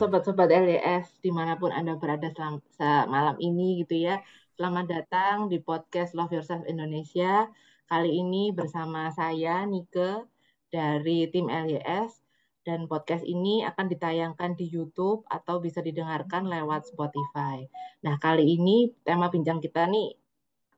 [0.00, 4.24] sobat-sobat LDS di mana pun Anda berada selam- se- malam ini gitu ya.
[4.56, 7.52] Selamat datang di podcast Love Yourself Indonesia.
[7.84, 10.24] Kali ini bersama saya Nike
[10.72, 12.16] dari tim LYS
[12.64, 17.68] dan podcast ini akan ditayangkan di YouTube atau bisa didengarkan lewat Spotify.
[18.00, 20.16] Nah, kali ini tema bincang kita nih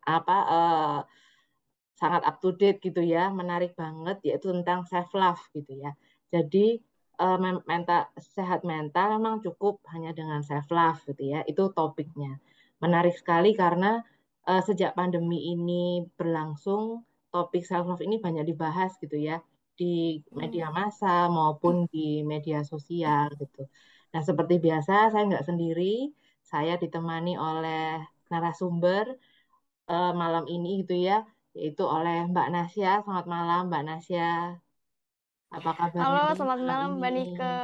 [0.03, 0.99] apa eh,
[1.95, 5.95] sangat up to date gitu ya, menarik banget yaitu tentang self love gitu ya.
[6.35, 6.83] Jadi
[7.23, 7.39] uh,
[7.71, 11.41] mental sehat mental memang cukup hanya dengan self love gitu ya.
[11.47, 12.43] Itu topiknya.
[12.83, 14.03] Menarik sekali karena
[14.51, 19.39] uh, sejak pandemi ini berlangsung topik self love ini banyak dibahas gitu ya
[19.73, 20.75] di media hmm.
[20.77, 23.67] massa maupun di media sosial gitu.
[24.13, 26.13] Nah seperti biasa saya nggak sendiri,
[26.45, 29.17] saya ditemani oleh narasumber
[29.89, 31.25] uh, malam ini gitu ya,
[31.57, 33.01] yaitu oleh Mbak Nasya.
[33.05, 34.62] Selamat malam Mbak Nasya.
[35.53, 36.01] Apa kabar?
[36.01, 37.57] Halo, selamat malam Mbak Nike.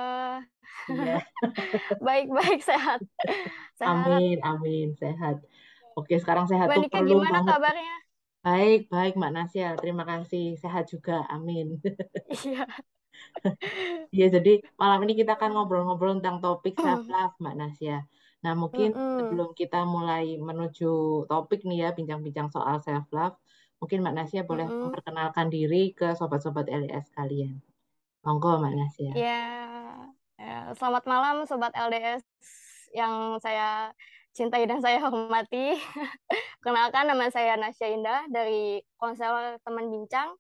[2.04, 3.00] Baik-baik sehat.
[3.80, 4.04] sehat.
[4.04, 5.40] Amin, amin sehat.
[5.96, 7.48] Oke, sekarang sehat Mbak Nike gimana banget.
[7.56, 7.96] kabarnya?
[8.44, 9.68] Baik, baik Mbak Nasya.
[9.80, 10.60] Terima kasih.
[10.60, 11.24] Sehat juga.
[11.32, 11.80] Amin.
[12.44, 12.68] Iya.
[14.14, 18.06] Iya, jadi malam ini kita akan ngobrol-ngobrol tentang topik self love Mbak Nasya.
[18.46, 19.16] Nah, mungkin mm -hmm.
[19.18, 23.34] sebelum kita mulai menuju topik nih ya, bincang-bincang soal self love,
[23.82, 24.82] mungkin Mbak Nasya boleh mm -hmm.
[24.86, 27.58] memperkenalkan diri ke sobat-sobat LDS kalian.
[28.28, 29.10] Monggo Mbak Nasya.
[29.16, 29.44] Ya,
[30.36, 32.20] ya, selamat malam Sobat LDS
[32.92, 33.88] yang saya
[34.36, 35.80] cintai dan saya hormati.
[36.64, 40.36] Kenalkan nama saya Nasya Indah dari Konsel Teman Bincang.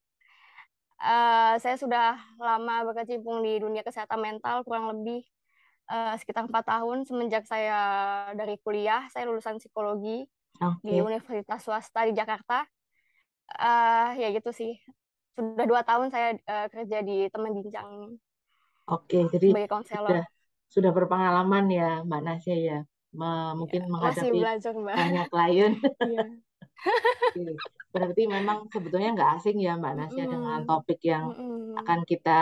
[1.00, 5.24] Uh, saya sudah lama berkecimpung di dunia kesehatan mental, kurang lebih
[5.88, 7.80] uh, sekitar empat tahun semenjak saya
[8.36, 9.08] dari kuliah.
[9.16, 10.28] Saya lulusan psikologi
[10.60, 10.84] okay.
[10.84, 12.68] di Universitas Swasta di Jakarta.
[13.48, 14.76] Uh, ya gitu sih
[15.38, 18.18] sudah dua tahun saya uh, kerja di teman bincang
[18.88, 20.08] Oke, jadi sebagai konselor.
[20.08, 20.24] Sudah,
[20.72, 22.78] sudah berpengalaman ya Mbak Nasya ya,
[23.12, 24.96] Me, mungkin ya, menghadapi belajar, Mbak.
[24.96, 25.72] banyak klien.
[26.08, 26.24] Iya.
[27.94, 30.30] Berarti memang sebetulnya nggak asing ya Mbak Nasya mm.
[30.30, 31.74] dengan topik yang mm.
[31.84, 32.40] akan kita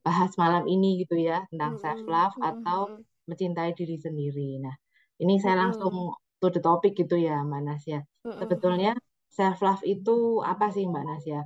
[0.00, 1.80] bahas malam ini gitu ya tentang mm.
[1.84, 2.44] self love mm.
[2.50, 2.80] atau
[3.28, 4.58] mencintai diri sendiri.
[4.58, 4.74] Nah,
[5.20, 8.00] ini saya langsung to the topic gitu ya Mbak Nasya.
[8.26, 8.96] Sebetulnya
[9.30, 11.40] self love itu apa sih Mbak Nasya?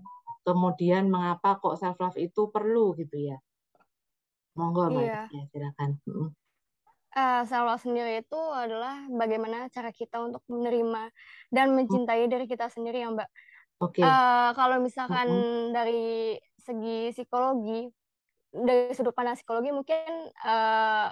[0.49, 3.37] Kemudian mengapa kok self love itu perlu gitu ya
[4.57, 5.23] monggo mbak iya.
[5.29, 6.33] ya silakan uh,
[7.13, 11.13] eh, self love sendiri itu adalah bagaimana cara kita untuk menerima
[11.53, 12.33] dan mencintai hmm.
[12.33, 13.29] diri kita sendiri ya mbak
[13.79, 14.03] Oke.
[14.03, 14.05] Okay.
[14.05, 15.71] Uh, eh, kalau misalkan uh-huh.
[15.71, 17.87] dari segi psikologi,
[18.51, 21.07] dari sudut pandang psikologi mungkin uh,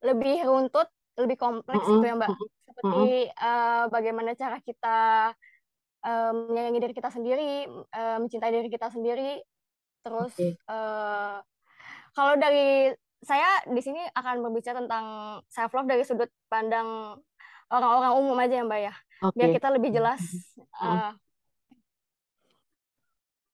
[0.00, 0.88] lebih runtut,
[1.20, 2.00] lebih kompleks uh-huh.
[2.00, 2.30] gitu ya Mbak.
[2.64, 4.98] Seperti uh, bagaimana cara kita
[6.04, 9.42] um, menyayangi diri kita sendiri, um, mencintai diri kita sendiri.
[10.02, 10.54] Terus okay.
[10.70, 11.42] uh,
[12.14, 15.06] kalau dari saya di sini akan berbicara tentang
[15.50, 17.18] self love dari sudut pandang
[17.68, 18.94] orang-orang umum aja ya Mbak ya,
[19.26, 19.36] okay.
[19.36, 20.22] biar kita lebih jelas.
[20.78, 21.10] Uh,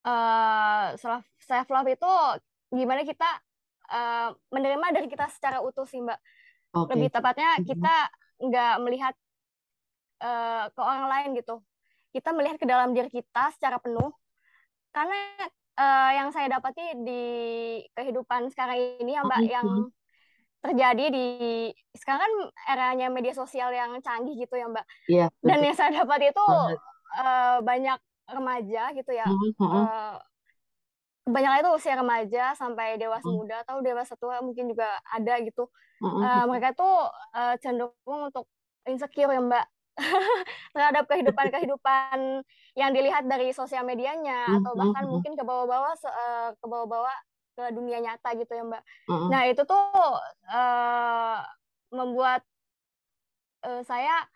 [0.04, 2.12] uh, self self love itu
[2.70, 3.26] gimana kita
[3.88, 6.20] uh, menerima dari kita secara utuh sih Mbak.
[6.74, 6.90] Okay.
[6.94, 7.94] Lebih tepatnya kita
[8.44, 9.14] nggak melihat
[10.20, 11.64] uh, ke orang lain gitu
[12.14, 14.14] kita melihat ke dalam diri kita secara penuh.
[14.94, 15.18] Karena
[15.74, 17.24] uh, yang saya dapati di
[17.98, 19.56] kehidupan sekarang ini ya mbak mm-hmm.
[19.58, 19.68] yang
[20.62, 21.26] terjadi di
[21.98, 22.32] sekarang kan
[22.72, 24.86] eranya media sosial yang canggih gitu ya mbak.
[25.10, 26.46] Yeah, dan yang saya dapat itu
[27.18, 30.16] uh, banyak remaja gitu ya uh, uh,
[31.28, 35.68] kebanyakan itu usia remaja sampai dewasa uh, muda atau dewasa tua mungkin juga ada gitu.
[36.04, 38.44] Uh, mereka tuh uh, cenderung untuk
[38.84, 39.64] insecure ya mbak
[40.74, 42.42] terhadap kehidupan-kehidupan
[42.74, 47.16] yang dilihat dari sosial medianya hmm, atau bahkan mungkin ke bawah-bawah uh, ke bawah-bawah
[47.54, 48.82] ke dunia nyata gitu ya mbak.
[49.30, 49.86] Nah itu tuh
[50.50, 51.38] uh,
[51.94, 52.42] membuat
[53.62, 54.26] uh, saya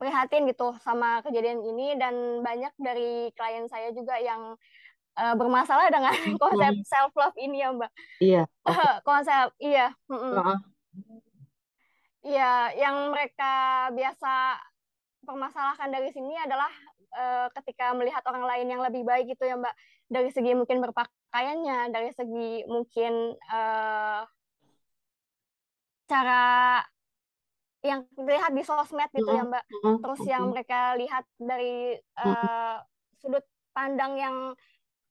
[0.00, 4.58] prihatin gitu sama kejadian ini dan banyak dari klien saya juga yang
[5.14, 6.10] uh, bermasalah dengan
[6.42, 7.92] konsep self love ini ya mbak.
[8.18, 8.42] Iya.
[8.66, 8.94] Okay.
[9.08, 9.94] konsep iya.
[10.10, 10.58] Uh -uh.
[12.20, 14.60] Iya, yang mereka biasa
[15.24, 16.68] permasalahkan dari sini adalah
[17.16, 19.74] uh, ketika melihat orang lain yang lebih baik gitu ya Mbak,
[20.12, 24.28] dari segi mungkin berpakaiannya, dari segi mungkin uh,
[26.10, 26.44] cara
[27.80, 29.64] yang dilihat di sosmed gitu ya Mbak,
[30.04, 32.84] terus yang mereka lihat dari uh,
[33.16, 34.36] sudut pandang yang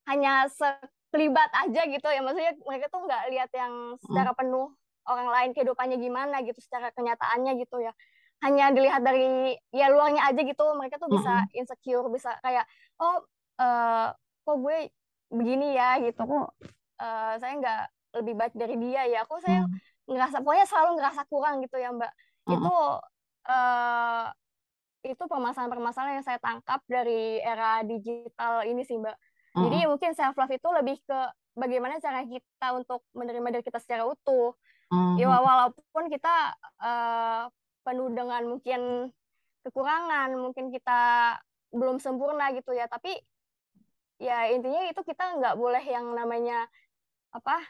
[0.05, 4.69] hanya sekelibat aja gitu ya, maksudnya mereka tuh nggak lihat yang secara penuh
[5.07, 7.93] orang lain kehidupannya gimana gitu secara kenyataannya gitu ya.
[8.39, 12.63] Hanya dilihat dari ya luarnya aja gitu mereka tuh bisa insecure bisa kayak
[12.99, 13.23] oh
[13.59, 14.89] uh, kok gue
[15.29, 15.99] begini ya?
[15.99, 16.23] gitu.
[16.23, 16.47] Kok
[17.03, 17.83] uh, saya nggak
[18.23, 19.27] lebih baik dari dia ya.
[19.27, 19.75] Aku saya hmm.
[20.09, 22.11] ngerasa pokoknya selalu ngerasa kurang gitu ya mbak.
[22.49, 22.75] Itu
[23.49, 24.25] uh,
[24.99, 29.15] itu permasalahan-permasalahan yang saya tangkap dari era digital ini sih mbak.
[29.59, 31.19] Jadi mungkin self love itu lebih ke
[31.57, 34.55] bagaimana cara kita untuk menerima diri kita secara utuh
[34.91, 35.15] hmm.
[35.17, 37.49] ya walaupun kita uh,
[37.85, 39.11] penuh dengan mungkin
[39.65, 41.35] kekurangan mungkin kita
[41.69, 43.13] belum sempurna gitu ya tapi
[44.19, 46.67] ya intinya itu kita nggak boleh yang namanya
[47.31, 47.61] apa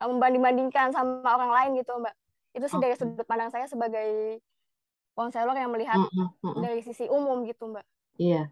[0.00, 2.14] membanding-bandingkan sama orang lain gitu mbak
[2.56, 4.40] itu sih dari sudut pandang saya sebagai
[5.12, 6.62] konselor yang melihat mm -hmm.
[6.64, 7.84] dari sisi umum gitu mbak
[8.16, 8.48] iya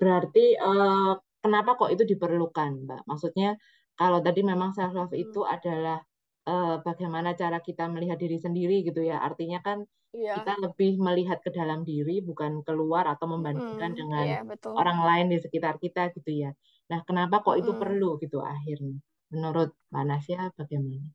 [0.00, 3.60] berarti uh, kenapa kok itu diperlukan mbak maksudnya
[4.00, 5.54] kalau tadi memang self love itu hmm.
[5.60, 6.00] adalah
[6.46, 9.84] uh, bagaimana cara kita melihat diri sendiri gitu ya artinya kan
[10.14, 10.38] yeah.
[10.40, 14.76] kita lebih melihat ke dalam diri bukan keluar atau membandingkan mm, dengan yeah, betul.
[14.76, 16.50] orang lain di sekitar kita gitu ya
[16.88, 17.80] nah kenapa kok itu mm.
[17.80, 19.00] perlu gitu akhirnya
[19.30, 21.06] menurut Mbak Nasya bagaimana?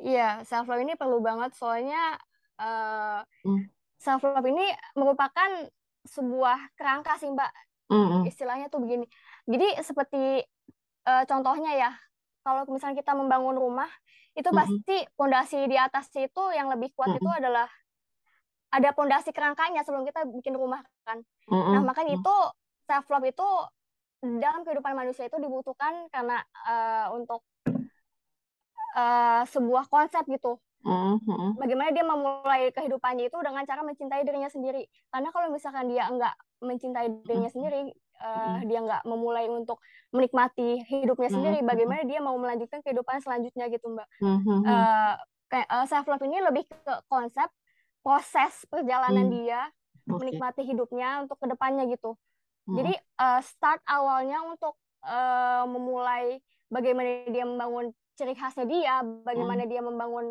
[0.00, 2.16] Iya, self love ini perlu banget soalnya
[2.58, 3.68] uh, mm.
[4.00, 5.68] self love ini merupakan
[6.08, 7.52] sebuah kerangka sih Mbak.
[7.92, 9.04] Mm Istilahnya tuh begini.
[9.44, 10.40] Jadi seperti
[11.06, 11.90] uh, contohnya ya,
[12.42, 13.88] kalau misalnya kita membangun rumah,
[14.34, 14.60] itu mm -hmm.
[14.60, 17.22] pasti pondasi di atas itu yang lebih kuat mm -hmm.
[17.22, 17.68] itu adalah
[18.72, 21.22] ada pondasi kerangkanya sebelum kita bikin rumah kan.
[21.48, 21.72] Mm -hmm.
[21.78, 22.36] Nah, makanya itu
[22.86, 23.48] self love itu
[24.22, 27.42] dalam kehidupan manusia itu dibutuhkan karena uh, untuk
[28.94, 30.62] uh, sebuah konsep gitu.
[30.82, 31.62] Mm-hmm.
[31.62, 34.86] Bagaimana dia memulai kehidupannya itu dengan cara mencintai dirinya sendiri.
[35.10, 37.54] Karena kalau misalkan dia enggak mencintai dirinya mm-hmm.
[37.54, 39.82] sendiri, uh, dia enggak memulai untuk
[40.14, 41.34] menikmati hidupnya mm-hmm.
[41.34, 44.08] sendiri, bagaimana dia mau melanjutkan kehidupan selanjutnya gitu, Mbak.
[44.22, 44.58] Mm-hmm.
[44.62, 45.14] Uh,
[45.50, 47.50] kayak uh, self love ini lebih ke konsep
[48.00, 49.32] proses perjalanan mm.
[49.36, 49.60] dia
[50.08, 50.16] okay.
[50.16, 52.16] menikmati hidupnya untuk ke depannya gitu.
[52.62, 56.38] Jadi uh, start awalnya untuk uh, memulai
[56.70, 59.70] bagaimana dia membangun ciri khasnya dia, bagaimana hmm.
[59.72, 60.26] dia membangun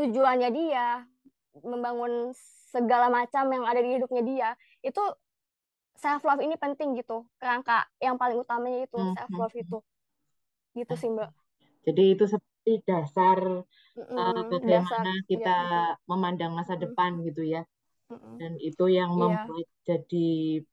[0.00, 1.04] tujuannya dia,
[1.60, 2.32] membangun
[2.72, 4.48] segala macam yang ada di hidupnya dia,
[4.80, 5.02] itu
[5.98, 7.26] self love ini penting gitu.
[7.36, 9.14] Kerangka yang paling utamanya itu hmm.
[9.18, 9.78] self love itu.
[10.78, 11.30] Gitu sih, Mbak.
[11.90, 13.64] Jadi itu seperti dasar
[13.96, 17.64] mm, uh, bagaimana dasar, kita ya, memandang masa depan gitu ya
[18.40, 19.20] dan itu yang iya.
[19.20, 20.28] membuat jadi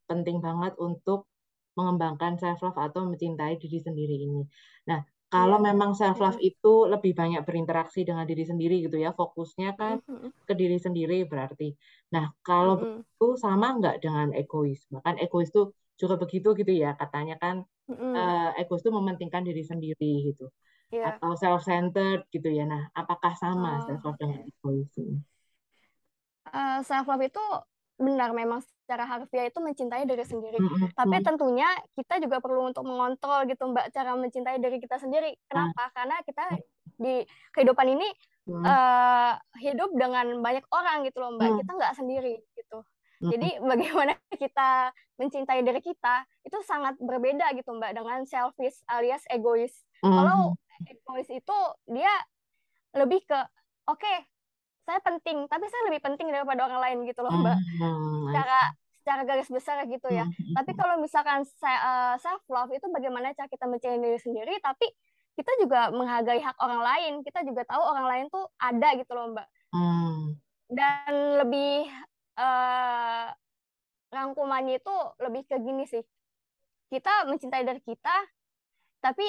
[0.07, 1.27] penting banget untuk
[1.75, 4.47] mengembangkan self love atau mencintai diri sendiri ini.
[4.87, 5.03] Nah,
[5.35, 5.67] kalau yeah.
[5.75, 9.99] memang self love itu lebih banyak berinteraksi dengan diri sendiri gitu ya, fokusnya kan
[10.47, 11.75] ke diri sendiri berarti.
[12.15, 14.87] Nah, kalau itu sama nggak dengan egois?
[14.87, 20.31] Bahkan egois itu juga begitu gitu ya, katanya kan uh, egois itu mementingkan diri sendiri
[20.31, 20.47] gitu.
[20.95, 21.19] Yeah.
[21.19, 22.63] Atau self centered gitu ya.
[22.63, 23.91] Nah, apakah sama oh.
[23.91, 25.19] self love dengan egois ini?
[26.55, 27.45] uh, eh, self love itu
[27.95, 30.59] benar memang secara harfiah itu mencintai diri sendiri.
[30.93, 35.33] Tapi tentunya kita juga perlu untuk mengontrol gitu Mbak cara mencintai diri kita sendiri.
[35.47, 35.89] Kenapa?
[35.89, 35.91] Mm.
[35.95, 36.43] Karena kita
[36.95, 37.15] di
[37.55, 38.07] kehidupan ini
[38.51, 38.63] mm.
[38.63, 39.33] uh,
[39.63, 41.49] hidup dengan banyak orang gitu loh Mbak.
[41.49, 41.57] Mm.
[41.63, 42.77] Kita nggak sendiri gitu.
[43.23, 43.29] Mm.
[43.31, 49.71] Jadi bagaimana kita mencintai diri kita itu sangat berbeda gitu Mbak dengan selfish alias egois.
[50.03, 50.11] Mm.
[50.11, 50.39] Kalau
[50.83, 51.57] egois itu
[51.87, 52.11] dia
[52.95, 53.39] lebih ke
[53.87, 54.27] oke okay,
[54.85, 57.57] saya penting tapi saya lebih penting daripada orang lain gitu loh mbak.
[57.81, 58.59] Hmm, secara
[59.01, 60.25] secara garis besar gitu ya.
[60.25, 60.53] Hmm.
[60.57, 64.89] tapi kalau misalkan saya uh, self love itu bagaimana cara kita mencintai diri sendiri tapi
[65.35, 67.13] kita juga menghargai hak orang lain.
[67.27, 69.47] Kita juga tahu orang lain tuh ada gitu loh mbak.
[69.75, 70.39] Hmm.
[70.71, 71.11] dan
[71.43, 71.83] lebih
[72.39, 73.27] uh,
[74.07, 76.01] rangkumannya itu lebih ke gini sih.
[76.87, 78.15] Kita mencintai dari kita
[79.03, 79.27] tapi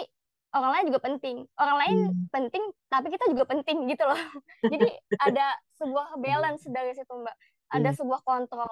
[0.54, 2.26] orang lain juga penting orang lain hmm.
[2.30, 4.20] penting tapi kita juga penting gitu loh
[4.72, 4.88] jadi
[5.22, 5.46] ada
[5.80, 7.36] sebuah balance dari situ mbak
[7.72, 7.98] ada hmm.
[7.98, 8.70] sebuah kontrol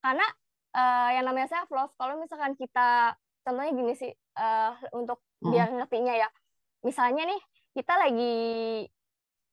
[0.00, 0.26] karena
[0.72, 5.50] uh, yang namanya self love kalau misalkan kita contohnya gini sih uh, untuk hmm.
[5.52, 6.28] biar ngertinya ya
[6.80, 7.40] misalnya nih
[7.76, 8.36] kita lagi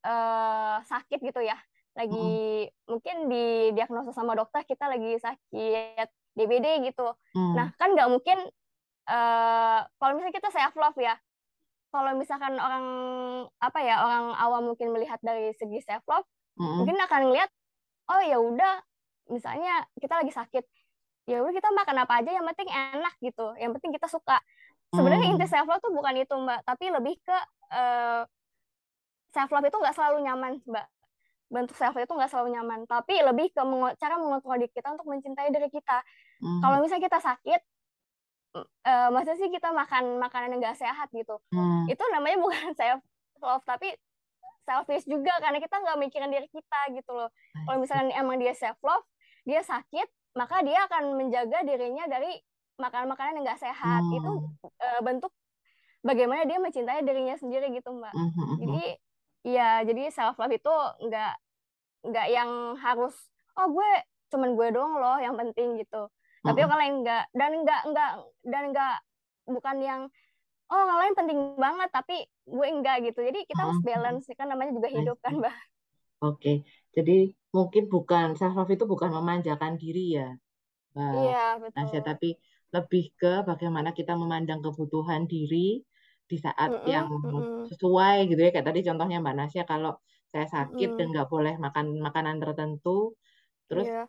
[0.08, 1.58] uh, sakit gitu ya
[1.98, 2.88] lagi hmm.
[2.88, 6.08] mungkin di diagnosa sama dokter kita lagi sakit
[6.38, 7.54] DBD gitu hmm.
[7.58, 8.38] nah kan nggak mungkin
[9.10, 11.18] uh, kalau misalnya kita self love ya
[11.98, 12.86] kalau misalkan orang
[13.58, 16.22] apa ya orang awam mungkin melihat dari segi self love
[16.62, 16.76] mm-hmm.
[16.78, 17.50] mungkin akan ngeliat
[18.14, 18.74] oh ya udah
[19.34, 20.66] misalnya kita lagi sakit
[21.26, 24.38] ya udah kita makan apa aja yang penting enak gitu yang penting kita suka
[24.94, 25.34] sebenarnya mm.
[25.36, 27.38] inti self love tuh bukan itu mbak tapi lebih ke
[27.74, 28.24] uh,
[29.34, 30.86] self love itu nggak selalu nyaman mbak
[31.50, 33.62] bentuk self love itu nggak selalu nyaman tapi lebih ke
[34.00, 36.00] cara mengontrol diri kita untuk mencintai diri kita
[36.46, 36.62] mm.
[36.62, 37.62] kalau misalnya kita sakit
[38.56, 41.90] uh, maksudnya sih kita makan makanan yang gak sehat gitu hmm.
[41.92, 43.02] itu namanya bukan self
[43.42, 43.92] love tapi
[44.68, 47.32] selfish juga karena kita nggak mikirin diri kita gitu loh
[47.64, 49.06] kalau misalnya emang dia self love
[49.48, 52.36] dia sakit maka dia akan menjaga dirinya dari
[52.78, 54.18] makanan-makanan yang gak sehat hmm.
[54.20, 54.32] itu
[54.64, 55.32] uh, bentuk
[56.06, 58.56] bagaimana dia mencintai dirinya sendiri gitu mbak mm -hmm.
[58.62, 58.86] jadi
[59.48, 61.34] ya jadi self love itu nggak
[62.08, 63.16] nggak yang harus
[63.58, 63.92] oh gue
[64.28, 66.08] cuman gue doang loh yang penting gitu.
[66.08, 66.48] -hmm.
[66.48, 68.12] tapi kalau enggak dan enggak enggak
[68.46, 68.96] dan enggak
[69.48, 70.02] bukan yang
[70.68, 72.18] oh yang lain penting banget tapi
[72.48, 73.20] gue enggak gitu.
[73.24, 75.56] Jadi kita harus balance kan namanya juga hidup kan mbak.
[76.18, 76.42] Oke.
[76.42, 76.58] Okay.
[76.98, 80.30] jadi mungkin bukan self love itu bukan memanjakan diri ya
[80.96, 81.14] mbak.
[81.24, 81.78] Iya betul.
[81.78, 82.30] Nasya, tapi
[82.76, 85.80] lebih ke bagaimana kita memandang kebutuhan diri
[86.28, 87.08] di saat mm -mm, yang
[87.72, 88.52] sesuai gitu ya.
[88.52, 89.96] Kayak tadi contohnya Mbak Nasya kalau
[90.28, 90.98] saya sakit mm.
[91.00, 93.16] dan nggak boleh makan makanan tertentu
[93.72, 94.08] terus yeah.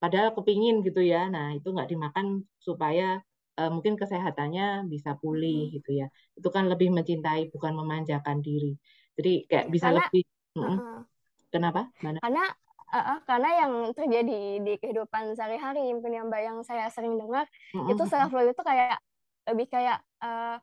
[0.00, 3.20] Padahal kepingin gitu ya nah itu nggak dimakan supaya
[3.60, 5.72] uh, mungkin kesehatannya bisa pulih mm.
[5.76, 8.74] gitu ya itu kan lebih mencintai bukan memanjakan diri
[9.20, 10.22] jadi kayak bisa karena, lebih
[10.56, 10.98] uh -uh.
[11.52, 12.18] kenapa Mana?
[12.24, 12.44] karena
[12.96, 17.44] uh, karena yang terjadi di kehidupan sehari-hari mungkin yang mbak yang saya sering dengar
[17.76, 17.92] uh -uh.
[17.92, 18.96] itu self love itu kayak
[19.44, 20.56] lebih kayak uh,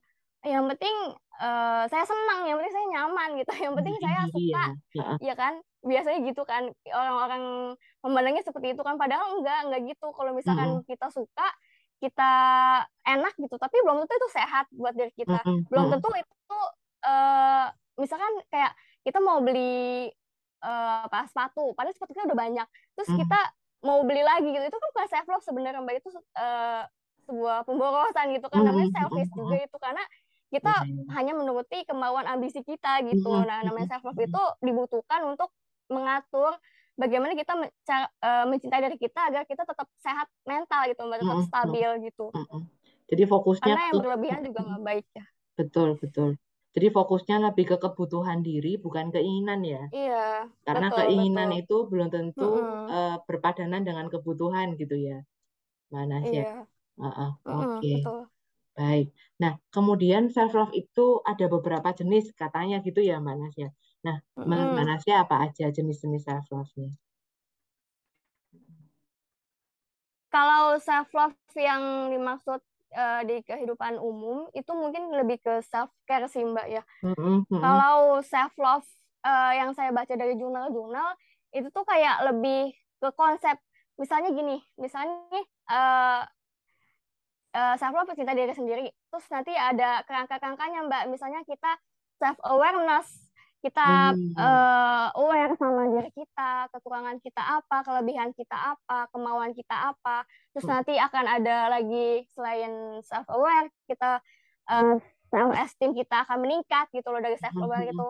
[0.46, 0.96] yang penting
[1.42, 4.64] uh, saya senang yang penting saya nyaman gitu yang penting saya iya, suka
[4.94, 5.08] iya.
[5.22, 5.54] ya kan
[5.86, 7.44] biasanya gitu kan orang-orang
[8.04, 10.90] memandangnya seperti itu kan padahal enggak enggak gitu kalau misalkan mm -hmm.
[10.90, 11.48] kita suka
[11.98, 12.32] kita
[13.06, 15.62] enak gitu tapi belum tentu itu sehat buat diri kita mm -hmm.
[15.70, 16.60] belum tentu itu
[17.06, 17.66] uh,
[17.98, 20.12] misalkan kayak kita mau beli
[20.62, 22.68] uh, apa sepatu padahal sepatu kita udah banyak
[22.98, 23.22] terus mm -hmm.
[23.26, 23.40] kita
[23.86, 26.84] mau beli lagi gitu itu kan bukan self love sebenarnya mbak itu uh,
[27.28, 30.04] sebuah pemborosan gitu kan namanya selfish juga itu karena
[30.48, 31.12] kita hmm.
[31.12, 33.28] hanya menuruti kemauan ambisi kita gitu.
[33.28, 33.44] Hmm.
[33.44, 35.52] Nah, namanya self love itu dibutuhkan untuk
[35.92, 36.56] mengatur
[36.96, 41.48] bagaimana kita uh, mencintai diri kita agar kita tetap sehat mental gitu, tetap hmm.
[41.52, 42.32] stabil gitu.
[42.32, 42.66] Hmm.
[43.08, 45.26] Jadi fokusnya karena yang berlebihan juga nggak baik ya.
[45.56, 46.36] Betul betul.
[46.78, 49.90] Jadi fokusnya lebih ke kebutuhan diri bukan keinginan ya.
[49.90, 50.46] Iya.
[50.62, 51.62] Karena betul, keinginan betul.
[51.64, 52.86] itu belum tentu mm -hmm.
[52.86, 55.26] uh, berpadanan dengan kebutuhan gitu ya.
[55.90, 56.44] Mana sih?
[56.44, 56.70] Iya.
[57.00, 57.32] Uh -uh.
[57.50, 57.82] Oke.
[57.82, 57.98] Okay.
[58.06, 58.37] Mm,
[58.78, 59.10] Baik.
[59.42, 63.70] Nah, kemudian self love itu ada beberapa jenis katanya gitu ya, Mbak Nasya.
[64.06, 64.22] Nah.
[64.38, 66.94] Mbak Nasya apa aja jenis-jenis self love-nya?
[70.30, 72.62] Kalau self love yang dimaksud
[72.94, 76.84] uh, di kehidupan umum itu mungkin lebih ke self care sih, Mbak ya.
[77.02, 77.58] Mm -hmm.
[77.58, 78.86] Kalau self love
[79.26, 81.18] uh, yang saya baca dari jurnal-jurnal
[81.50, 83.58] itu tuh kayak lebih ke konsep
[83.98, 85.42] misalnya gini, misalnya
[85.74, 86.22] uh,
[87.58, 91.74] uh, self love cinta diri sendiri terus nanti ada kerangka-kerangkanya mbak misalnya kita
[92.22, 93.28] self awareness
[93.66, 94.38] kita hmm.
[94.38, 100.24] uh, aware sama diri kita kekurangan kita apa kelebihan kita apa kemauan kita apa
[100.54, 100.74] terus hmm.
[100.78, 104.22] nanti akan ada lagi selain self aware kita
[104.70, 104.96] uh, eh,
[105.34, 107.94] self esteem kita akan meningkat gitu loh dari self aware hmm.
[107.98, 108.08] itu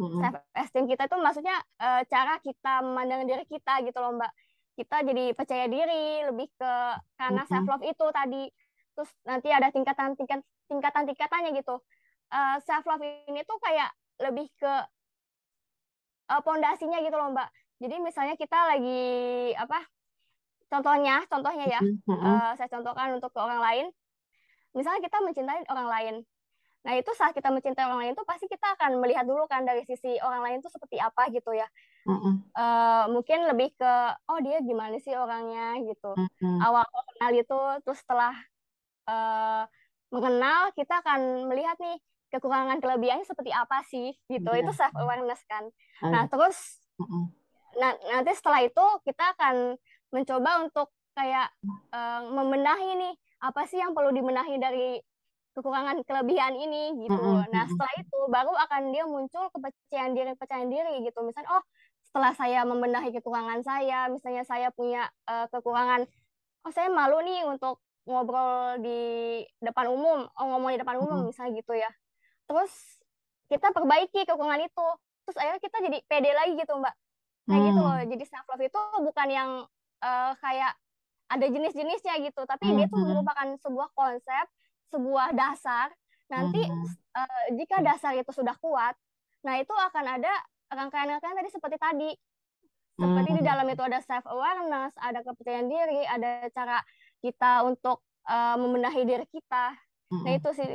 [0.00, 0.20] hmm.
[0.24, 4.32] self esteem kita itu maksudnya uh, cara kita memandang diri kita gitu loh mbak
[4.80, 6.72] kita jadi percaya diri lebih ke
[7.20, 8.48] karena self love itu tadi
[8.96, 11.76] terus nanti ada tingkatan tingkat tingkatan tingkatannya gitu.
[12.32, 13.92] Uh, eh, self love ini tuh kayak
[14.24, 14.72] lebih ke
[16.32, 17.52] uh, pondasinya gitu loh mbak.
[17.76, 19.04] Jadi misalnya kita lagi
[19.54, 19.84] apa
[20.72, 21.80] contohnya contohnya ya.
[22.08, 23.86] Uh, saya contohkan untuk ke orang lain.
[24.72, 26.14] Misalnya kita mencintai orang lain.
[26.86, 29.82] Nah itu saat kita mencintai orang lain tuh pasti kita akan melihat dulu kan dari
[29.82, 31.66] sisi orang lain tuh seperti apa gitu ya.
[32.54, 33.92] Uh, mungkin lebih ke
[34.30, 35.82] oh dia gimana sih orangnya?
[35.82, 36.14] gitu.
[36.62, 38.32] Awal kenal itu terus setelah
[39.06, 39.64] uh,
[40.10, 41.98] mengenal kita akan melihat nih
[42.30, 44.50] kekurangan kelebihannya seperti apa sih gitu.
[44.50, 44.66] Yeah.
[44.66, 45.70] itu self awareness kan
[46.02, 46.82] nah terus
[47.76, 49.76] nah nanti setelah itu kita akan
[50.12, 51.48] mencoba untuk kayak
[51.92, 55.00] uh, membenahi nih apa sih yang perlu dibenahi dari
[55.56, 57.16] kekurangan kelebihan ini gitu.
[57.48, 61.24] Nah setelah itu baru akan dia muncul kepercayaan diri kepercayaan diri gitu.
[61.24, 61.64] Misalnya oh
[62.04, 66.04] setelah saya membenahi kekurangan saya misalnya saya punya uh, kekurangan
[66.64, 69.00] oh saya malu nih untuk ngobrol di
[69.58, 71.28] depan umum, oh ngomong di depan umum hmm.
[71.34, 71.90] misalnya gitu ya.
[72.46, 72.72] Terus
[73.50, 74.88] kita perbaiki kekurangan itu.
[75.26, 76.94] Terus akhirnya kita jadi pede lagi gitu, Mbak.
[77.50, 77.68] Kayak hmm.
[77.68, 77.98] gitu loh.
[78.14, 79.50] Jadi self love itu bukan yang
[80.06, 80.72] uh, kayak
[81.26, 82.76] ada jenis-jenisnya gitu, tapi hmm.
[82.78, 84.46] dia tuh merupakan sebuah konsep,
[84.94, 85.90] sebuah dasar.
[86.30, 86.86] Nanti hmm.
[87.18, 88.94] uh, jika dasar itu sudah kuat,
[89.42, 90.30] nah itu akan ada
[90.70, 92.10] rangkaian-rangkaian tadi seperti tadi.
[92.96, 93.38] Seperti hmm.
[93.38, 96.78] di dalam itu ada self awareness, ada kepercayaan diri, ada cara
[97.22, 99.74] kita untuk uh, membenahi diri kita.
[100.12, 100.24] Mm-hmm.
[100.24, 100.68] Nah itu sih,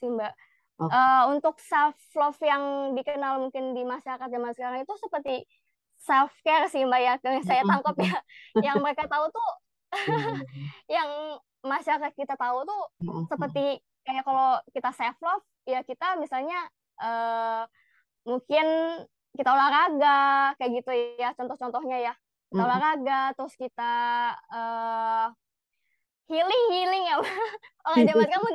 [0.00, 0.32] sih Mbak.
[0.76, 0.92] Oh.
[0.92, 5.34] Uh, untuk self love yang dikenal mungkin di masyarakat zaman sekarang itu seperti
[5.96, 8.16] self care sih Mbak ya, yang saya tangkap ya.
[8.72, 9.50] yang mereka tahu tuh,
[11.00, 12.82] yang masyarakat kita tahu tuh
[13.26, 16.62] seperti kayak kalau kita self love ya kita misalnya
[17.02, 17.66] uh,
[18.22, 18.66] mungkin
[19.34, 22.14] kita olahraga kayak gitu ya contoh-contohnya ya
[22.48, 23.94] kita olahraga terus kita
[24.54, 25.28] uh,
[26.26, 27.16] healing healing ya
[27.86, 28.46] orang zaman kamu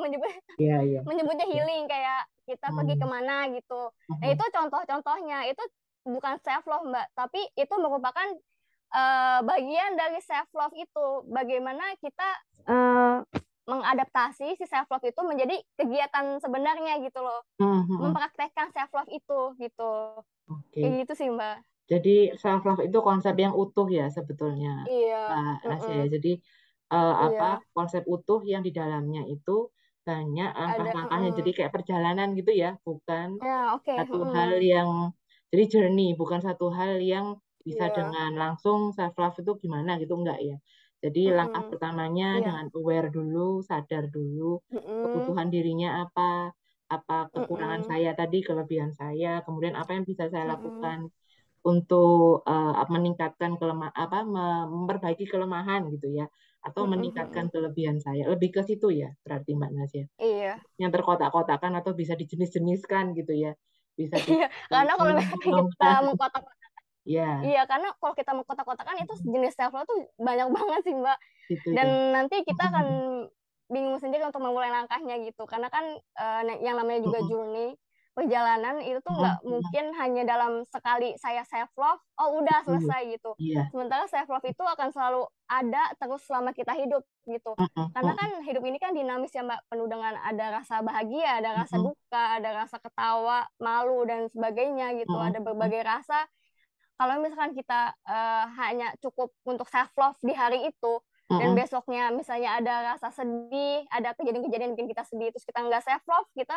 [0.00, 1.02] menyebut yeah, yeah.
[1.04, 3.02] menyebutnya healing kayak kita pergi Hmm.
[3.04, 3.80] ke mana gitu.
[3.92, 4.32] Nah Mhm.
[4.32, 5.62] itu contoh-contohnya itu
[6.08, 8.28] bukan self love mbak, tapi itu merupakan
[8.88, 11.06] eh, bagian dari self love itu.
[11.28, 12.28] Bagaimana kita
[12.64, 13.16] eh,
[13.68, 18.08] mengadaptasi si self love itu menjadi kegiatan sebenarnya gitu loh, Mhm.
[18.08, 19.92] mempraktekkan self love itu gitu.
[20.48, 20.80] Oke.
[20.80, 21.60] Kayak gitu sih mbak.
[21.88, 25.24] Jadi self love itu konsep yang utuh ya sebetulnya, Iya.
[25.68, 26.04] Nasya ya.
[26.04, 26.12] mm-mm.
[26.16, 26.32] Jadi
[27.20, 27.20] Iya.
[27.26, 29.50] apa konsep utuh yang di dalamnya itu
[30.08, 31.30] banyak langkah-langkahnya.
[31.30, 31.38] mm-mm.
[31.38, 33.92] Jadi kayak perjalanan gitu ya, bukan Ya oke.
[33.96, 34.28] satu mm-mm.
[34.34, 34.90] hal yang
[35.52, 37.26] jadi journey, bukan satu hal yang
[37.66, 37.92] bisa Iya.
[37.96, 40.56] dengan langsung self love itu gimana gitu enggak ya.
[41.04, 41.70] Jadi langkah Mm-mm.
[41.70, 42.46] pertamanya Iya.
[42.46, 45.02] dengan aware dulu, sadar dulu Mm-mm.
[45.02, 46.52] kebutuhan dirinya apa,
[46.94, 47.90] apa kekurangan Mm-mm.
[47.90, 50.98] saya tadi, kelebihan saya, kemudian apa yang bisa saya lakukan
[51.64, 56.26] untuk eh, meningkatkan kelemah apa me- memperbaiki kelemahan gitu ya
[56.64, 56.92] atau Mm-mm.
[56.94, 58.22] meningkatkan kelebihan saya.
[58.32, 60.04] Lebih ke situ ya berarti Mbak Nasya.
[60.18, 60.58] Iya.
[60.78, 63.52] Yang terkotak-kotakan atau bisa dijenis-jeniskan gitu ya.
[63.98, 66.04] Bisa di Iya, karena kalau kita golongan.
[66.06, 66.42] mengkotak
[67.08, 71.18] Ya, Iya, karena kalau kita mengkotak-kotakan itu jenis self love tuh banyak banget sih, Mbak.
[71.48, 71.94] gitu Dan ya.
[72.14, 72.86] nanti kita akan
[73.70, 75.42] bingung sendiri untuk memulai langkahnya gitu.
[75.46, 77.78] Karena kan eh, yang namanya juga journey,
[78.18, 79.50] perjalanan itu tuh nggak Mm-mm.
[79.54, 82.82] mungkin hanya dalam sekali saya self love, oh udah Betul.
[82.82, 83.30] selesai gitu.
[83.38, 83.70] Iya.
[83.70, 87.54] Sementara self love itu akan selalu ada terus selama kita hidup gitu.
[87.54, 87.86] Mm-mm.
[87.94, 91.78] Karena kan hidup ini kan dinamis ya Mbak, penuh dengan ada rasa bahagia, ada rasa
[91.78, 95.14] duka, ada rasa ketawa, malu dan sebagainya gitu.
[95.14, 96.26] Ada berbagai rasa.
[96.98, 100.98] Kalau misalkan kita eh, hanya cukup untuk self love di hari itu
[101.28, 101.60] dan Mm-mm.
[101.60, 106.26] besoknya misalnya ada rasa sedih, ada kejadian-kejadian bikin kita sedih terus kita nggak self love,
[106.34, 106.56] kita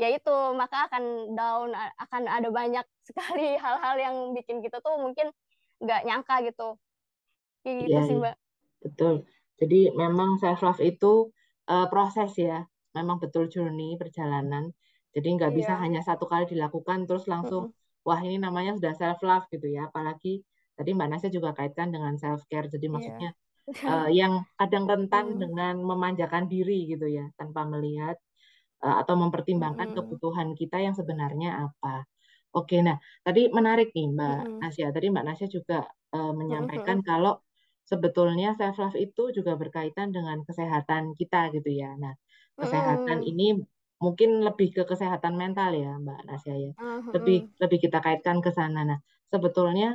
[0.00, 0.30] ya itu
[0.60, 1.04] maka akan
[1.38, 1.68] down,
[2.04, 5.26] akan ada banyak sekali hal-hal yang bikin kita tuh mungkin
[5.82, 6.62] nggak nyangka gitu.
[7.64, 8.22] Kayak gitu Iya, sih iya.
[8.22, 8.36] Mbak.
[8.84, 9.14] Betul.
[9.60, 11.06] Jadi memang self love itu
[11.72, 12.58] eh, proses ya,
[12.96, 14.64] memang betul journey perjalanan.
[15.14, 15.82] Jadi nggak bisa Iya.
[15.82, 17.72] hanya satu kali dilakukan terus langsung Mm-mm.
[18.06, 19.80] wah ini namanya sudah self love gitu ya.
[19.90, 20.30] Apalagi
[20.76, 22.68] tadi Mbak Nasya juga kaitkan dengan self care.
[22.74, 22.92] Jadi Iya.
[22.94, 23.30] maksudnya
[23.90, 25.42] eh, yang kadang rentan Mm.
[25.42, 28.16] dengan memanjakan diri gitu ya, tanpa melihat
[29.02, 29.94] atau mempertimbangkan Mm-mm.
[29.96, 32.04] kebutuhan kita yang sebenarnya apa.
[32.56, 34.62] Oke, nah tadi menarik nih Mbak Mm-mm.
[34.62, 34.86] Nasya.
[34.94, 35.76] Tadi Mbak Nasya juga
[36.14, 36.68] eh, Mm-mm.
[36.70, 37.32] menyampaikan kalau
[37.90, 41.88] sebetulnya self love itu juga berkaitan dengan kesehatan kita gitu ya.
[42.02, 42.14] Nah,
[42.60, 43.30] kesehatan Mm-mm.
[43.30, 43.44] ini
[44.04, 46.70] mungkin lebih ke kesehatan mental ya Mbak Nasya ya.
[47.14, 48.80] Lebih lebih kita kaitkan ke sana.
[48.90, 48.98] Nah,
[49.32, 49.86] sebetulnya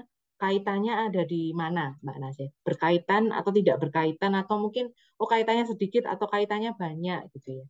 [0.42, 2.48] kaitannya ada di mana Mbak Nasya?
[2.68, 4.86] Berkaitan atau tidak berkaitan atau mungkin
[5.22, 7.66] oh kaitannya sedikit atau kaitannya banyak gitu ya.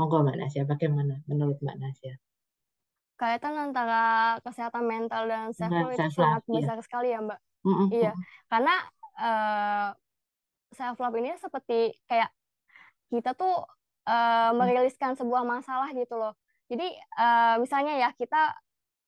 [0.00, 2.12] Monggo Mbak Nasya, bagaimana menurut Mbak Nasya?
[3.20, 4.00] Kaitan antara
[4.40, 6.56] kesehatan mental dan self love itu sangat iya.
[6.56, 7.38] besar sekali ya Mbak.
[7.68, 8.74] Mm-mm, Iya, mm-mm, karena
[9.20, 9.88] eh,
[10.72, 12.32] self love ini seperti kayak
[13.12, 13.60] kita tuh
[14.08, 16.32] mm-mm, meriliskan sebuah masalah gitu loh.
[16.72, 18.56] Jadi eh, misalnya ya kita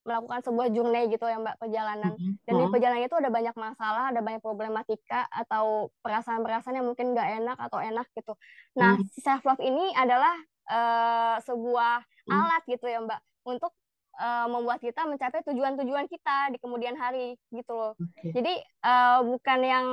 [0.04, 2.12] melakukan sebuah journey gitu ya Mbak perjalanan.
[2.20, 7.16] mm-mm, Dan di perjalanan itu ada banyak masalah, ada banyak problematika atau perasaan-perasaan yang mungkin
[7.16, 8.36] nggak enak atau enak gitu.
[8.76, 10.36] Nah, mm, si self love ini adalah
[10.68, 12.30] eh, sebuah mm.
[12.30, 13.72] alat gitu ya Mbak untuk
[14.18, 17.92] eh, membuat kita mencapai tujuan-tujuan kita di kemudian hari gitu loh.
[17.98, 18.30] Oke.
[18.34, 19.86] Jadi eh, bukan yang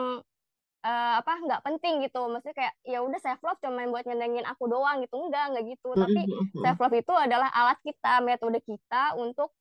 [0.85, 4.69] eh, apa nggak penting gitu, maksudnya kayak ya udah self love cuma buat nyenengin aku
[4.71, 5.89] doang gitu, enggak enggak gitu.
[5.91, 9.51] Mm-mm, Tapi mm-mm, self love itu adalah alat kita, metode kita untuk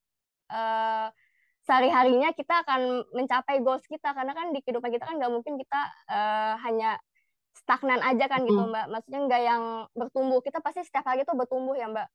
[0.53, 1.09] eh,
[1.69, 5.81] sehari-harinya kita akan mencapai goals kita karena kan di kehidupan kita kan nggak mungkin kita
[6.09, 6.97] eh, hanya
[7.69, 8.87] stagnan aja kan gitu mm-mm, Mbak.
[8.89, 10.41] Maksudnya nggak yang bertumbuh.
[10.41, 12.09] Kita pasti setiap hari itu bertumbuh ya Mbak.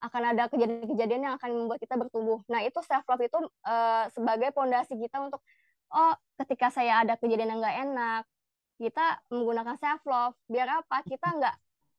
[0.00, 2.40] Akan ada kejadian-kejadian yang akan membuat kita bertumbuh.
[2.48, 3.36] Nah itu self love itu
[3.68, 5.44] eh, sebagai pondasi kita untuk
[5.92, 8.22] oh ketika saya ada kejadian yang nggak enak,
[8.80, 10.32] kita menggunakan self love.
[10.48, 11.04] Biar apa?
[11.04, 11.56] Kita nggak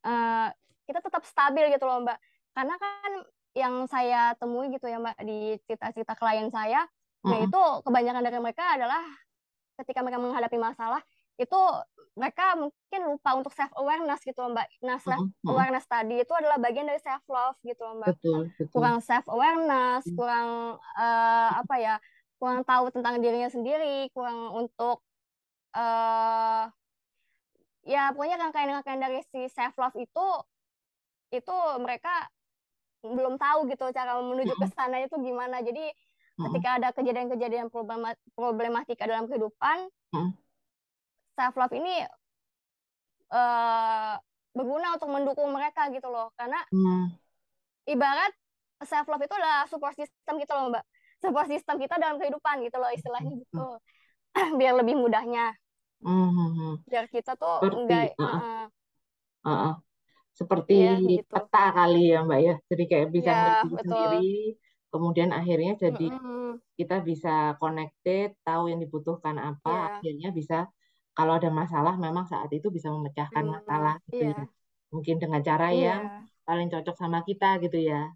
[0.09, 0.49] eh,
[0.89, 2.17] kita tetap stabil gitu loh Mbak.
[2.57, 3.11] Karena kan
[3.53, 6.83] yang saya temui gitu ya Mbak di cerita-cerita klien saya,
[7.21, 9.05] nah mm-mm, itu kebanyakan dari mereka adalah
[9.79, 11.59] ketika mereka menghadapi masalah itu
[12.15, 14.67] mereka mungkin lupa untuk self awareness gitu loh, Mbak.
[14.87, 15.51] Nah, self mm-mm, mm-mm.
[15.51, 18.15] awareness tadi itu adalah bagian dari self love gitu loh, Mbak.
[18.15, 18.67] Betul, betul.
[18.71, 20.47] Kurang self awareness, Mm, kurang
[20.95, 21.95] eh, apa ya?
[22.39, 25.03] Kurang tahu tentang dirinya sendiri, kurang untuk
[25.75, 26.63] eh
[27.85, 30.27] ya pokoknya rangkaian-rangkaian dari si self love itu
[31.35, 32.09] itu mereka
[33.05, 35.61] belum tahu gitu cara menuju ke mm-mm, sana itu gimana.
[35.61, 35.93] Jadi
[36.41, 40.44] ketika ada kejadian-kejadian problema- problematika dalam kehidupan, mm-mm.
[41.35, 42.07] Self love ini
[43.35, 44.15] eh,
[44.55, 46.31] berguna untuk mendukung mereka gitu loh.
[46.39, 47.11] Karena Mm,
[47.91, 48.31] ibarat
[48.87, 50.85] self love itu adalah support system gitu loh, Mbak.
[51.19, 53.67] Support system kita dalam kehidupan gitu loh istilahnya mm, gitu.
[54.59, 55.51] Biar lebih mudahnya,
[56.03, 56.75] mm, mm, mm.
[56.91, 58.65] biar kita tuh Seperti, enggak uh-uh, eh,
[59.47, 59.73] uh-uh.
[60.35, 61.23] seperti yeah, gitu.
[61.31, 62.55] peta kali ya Mbak ya.
[62.67, 64.35] Jadi kayak bisa yeah, iya, sendiri,
[64.91, 66.49] kemudian akhirnya jadi mm -hmm.
[66.75, 69.87] kita bisa connected, tahu yang dibutuhkan apa, yeah.
[69.95, 70.67] akhirnya bisa
[71.15, 74.35] kalau ada masalah memang saat itu bisa memecahkan mm, masalah gitu yeah.
[74.35, 74.43] ya.
[74.91, 75.79] Mungkin dengan cara yeah.
[75.79, 76.01] yang
[76.43, 78.11] paling cocok sama kita gitu ya.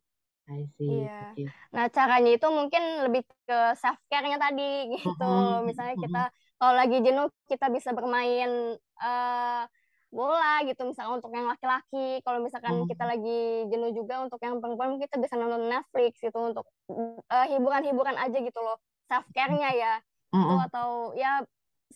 [0.50, 1.06] I see.
[1.06, 1.34] Iya.
[1.34, 1.46] Okay.
[1.72, 5.30] Nah, caranya itu mungkin lebih ke self care-nya tadi gitu.
[5.30, 5.64] -hmm.
[5.64, 6.22] Misalnya kita
[6.60, 9.64] kalau lagi jenuh kita bisa bermain uh,
[10.10, 12.90] bola gitu misalkan untuk yang laki-laki kalau misalkan hmm.
[12.90, 16.66] kita lagi jenuh juga untuk yang perempuan kita bisa nonton Netflix gitu untuk
[17.30, 19.94] uh, hiburan-hiburan aja gitu loh self care-nya ya
[20.34, 20.42] hmm.
[20.42, 21.46] itu atau ya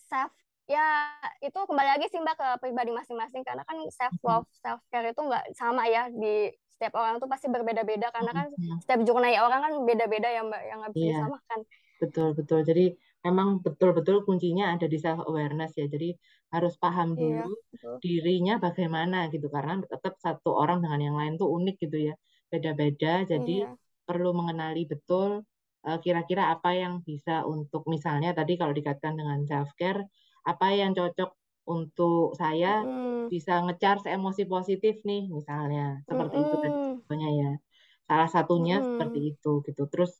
[0.06, 0.30] self
[0.64, 1.12] ya
[1.44, 3.42] itu kembali lagi sih mbak ke pribadi masing-masing.
[3.44, 7.46] Karena kan self love self care itu nggak sama ya di setiap orang tuh pasti
[7.52, 8.10] berbeda-beda.
[8.10, 8.46] Karena kan
[8.80, 11.12] setiap journey orang kan beda-beda ya mbak yang nggak bisa yeah.
[11.20, 11.58] disamakan.
[12.02, 12.60] Betul betul.
[12.66, 12.84] Jadi
[13.24, 15.86] memang betul-betul kuncinya ada di self awareness ya.
[15.88, 16.12] Jadi
[16.54, 19.46] harus paham iya, dulu iya, dirinya bagaimana gitu.
[19.48, 22.14] Karena tetap satu orang dengan yang lain tuh unik gitu ya.
[22.48, 23.24] Beda-beda.
[23.24, 23.72] Jadi iya.
[24.04, 25.44] perlu mengenali betul
[25.84, 30.08] uh, kira-kira apa yang bisa untuk misalnya tadi kalau dikaitkan dengan self care
[30.44, 31.30] apa yang cocok
[31.64, 33.32] untuk saya mm.
[33.32, 36.04] bisa ngecharge emosi positif nih misalnya.
[36.04, 37.52] Seperti mm itu contohnya ya.
[38.04, 38.84] Salah satunya mm.
[38.84, 39.82] seperti itu gitu.
[39.88, 40.12] Terus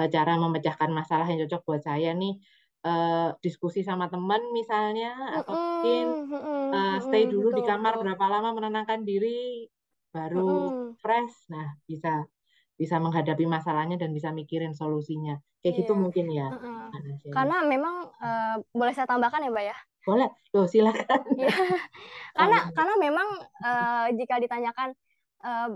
[0.00, 2.40] uh, cara memecahkan masalah yang cocok buat saya nih
[2.88, 5.12] uh, diskusi sama teman misalnya
[5.42, 6.06] atau mungkin
[6.72, 9.68] uh, stay dulu di kamar berapa lama menenangkan diri
[10.12, 11.52] baru fresh.
[11.52, 12.24] Nah bisa
[12.76, 15.40] bisa menghadapi masalahnya dan bisa mikirin solusinya.
[15.64, 15.88] Kayak gitu iya.
[15.90, 16.48] gitu mungkin ya
[17.32, 19.76] karena memang uh, boleh saya tambahkan ya mbak ya?
[20.06, 20.28] Boleh.
[20.54, 21.20] Tuh silakan.
[21.36, 21.52] Ya.
[22.36, 23.28] karena karena memang
[23.64, 24.92] uh, jika ditanyakan
[25.44, 25.74] uh,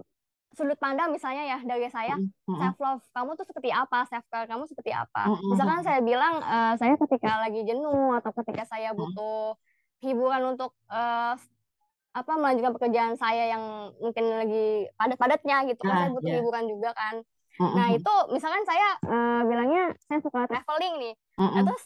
[0.51, 2.59] sudut pandang misalnya ya dari saya mm-hmm.
[2.59, 4.07] self love kamu tuh seperti apa?
[4.11, 5.31] Self care kamu seperti apa?
[5.31, 5.49] Mm-hmm.
[5.55, 9.55] misalkan saya bilang uh, saya ketika lagi jenuh atau ketika saya butuh
[10.01, 11.37] hiburan untuk uh,
[12.11, 16.39] apa melanjutkan pekerjaan saya yang mungkin lagi padat-padatnya gitu kan saya butuh yeah.
[16.43, 17.77] hiburan juga kan mm-hmm.
[17.79, 21.55] nah itu misalkan saya uh, bilangnya saya suka traveling nih mm-hmm.
[21.55, 21.85] nah, terus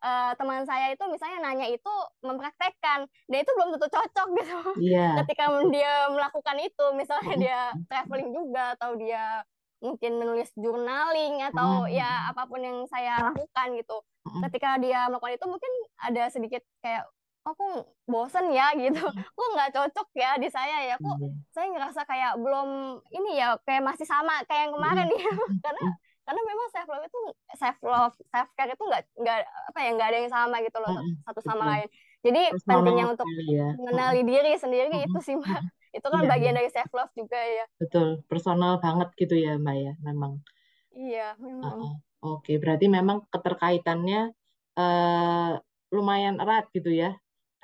[0.00, 1.94] uh, teman saya itu misalnya nanya itu
[2.24, 5.12] mempraktekkan dia itu belum tentu cocok gitu yeah.
[5.20, 7.60] ketika dia melakukan itu misalnya dia
[7.92, 9.44] traveling juga atau dia
[9.84, 11.92] mungkin menulis journaling atau mm.
[11.92, 14.00] ya apa pun yang saya lakukan gitu
[14.48, 17.04] ketika dia melakukan itu mungkin ada sedikit kayak
[17.46, 19.06] aku bosen ya gitu.
[19.06, 20.96] Kok nggak cocok ya di saya ya?
[20.98, 21.16] Kok
[21.54, 25.30] saya ngerasa kayak belum ini ya kayak masih sama kayak yang kemarin ya.
[25.64, 25.84] Karena
[26.26, 27.20] karena memang self love itu
[27.54, 30.90] self love self care itu nggak nggak apa ya nggak ada yang sama gitu loh
[30.90, 31.22] mm-hmm.
[31.22, 31.70] satu sama betul.
[31.70, 31.88] lain.
[32.26, 33.68] Jadi Terus pentingnya untuk ya.
[33.78, 35.62] mengenali diri sendiri itu sih mbak.
[35.94, 36.58] Itu kan iya, bagian iya.
[36.58, 37.64] dari self love juga ya.
[37.78, 38.26] Betul.
[38.26, 40.42] Personal banget gitu ya mbak ya memang.
[40.90, 42.02] Iya memang.
[42.26, 44.34] Oke berarti memang keterkaitannya
[44.74, 45.52] uh,
[45.94, 47.14] lumayan erat gitu ya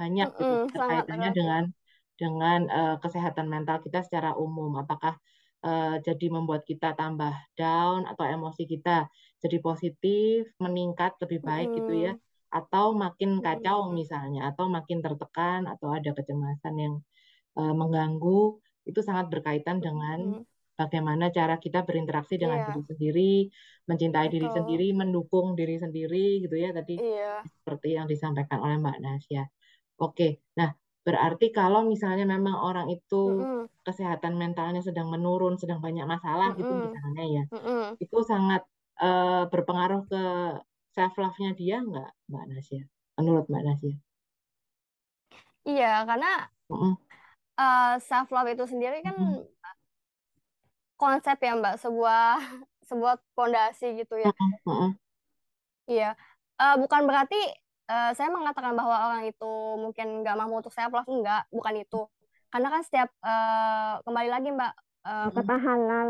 [0.03, 1.63] banyak mm-hmm, gitu keterkaitannya dengan
[2.19, 5.15] dengan uh, kesehatan mental kita secara umum apakah
[5.63, 9.07] uh, jadi membuat kita tambah down atau emosi kita
[9.43, 11.77] jadi positif, meningkat lebih baik hmm.
[11.83, 12.13] gitu ya,
[12.55, 16.95] atau makin kacau misalnya, atau makin tertekan atau ada kecemasan yang
[17.59, 20.47] uh, mengganggu, itu sangat berkaitan dengan
[20.79, 22.67] bagaimana cara kita berinteraksi dengan yeah.
[22.71, 23.35] diri sendiri,
[23.91, 24.35] mencintai Betul.
[24.39, 27.43] diri sendiri, mendukung diri sendiri gitu ya tadi yeah.
[27.43, 29.43] seperti yang disampaikan oleh Mbak Nasya.
[29.99, 33.83] Oke, nah Berarti kalau misalnya memang orang itu mm-hmm.
[33.83, 37.99] kesehatan mentalnya sedang menurun, sedang banyak masalah gitu misalnya ya, mm-hmm.
[37.99, 38.63] itu sangat
[39.03, 40.23] uh, berpengaruh ke
[40.95, 42.83] self love-nya dia nggak, Mbak Nasya?
[43.19, 43.95] Menurut Mbak Nasya?
[45.67, 46.33] Iya, karena
[46.71, 46.95] mm-hmm.
[46.95, 46.95] uh,
[47.67, 49.43] eh, self love itu sendiri kan mm-hmm.
[50.95, 52.39] konsep ya Mbak, sebuah
[52.87, 54.31] sebuah fondasi gitu ya.
[54.71, 54.91] Mm-hmm.
[55.91, 56.15] Iya,
[56.63, 57.43] uh, bukan berarti
[57.93, 62.09] uh, saya mengatakan bahwa orang itu mungkin nggak mampu untuk self love enggak bukan itu.
[62.49, 64.73] Karena kan setiap uh, kembali lagi mbak
[65.05, 66.09] uh, ketahanan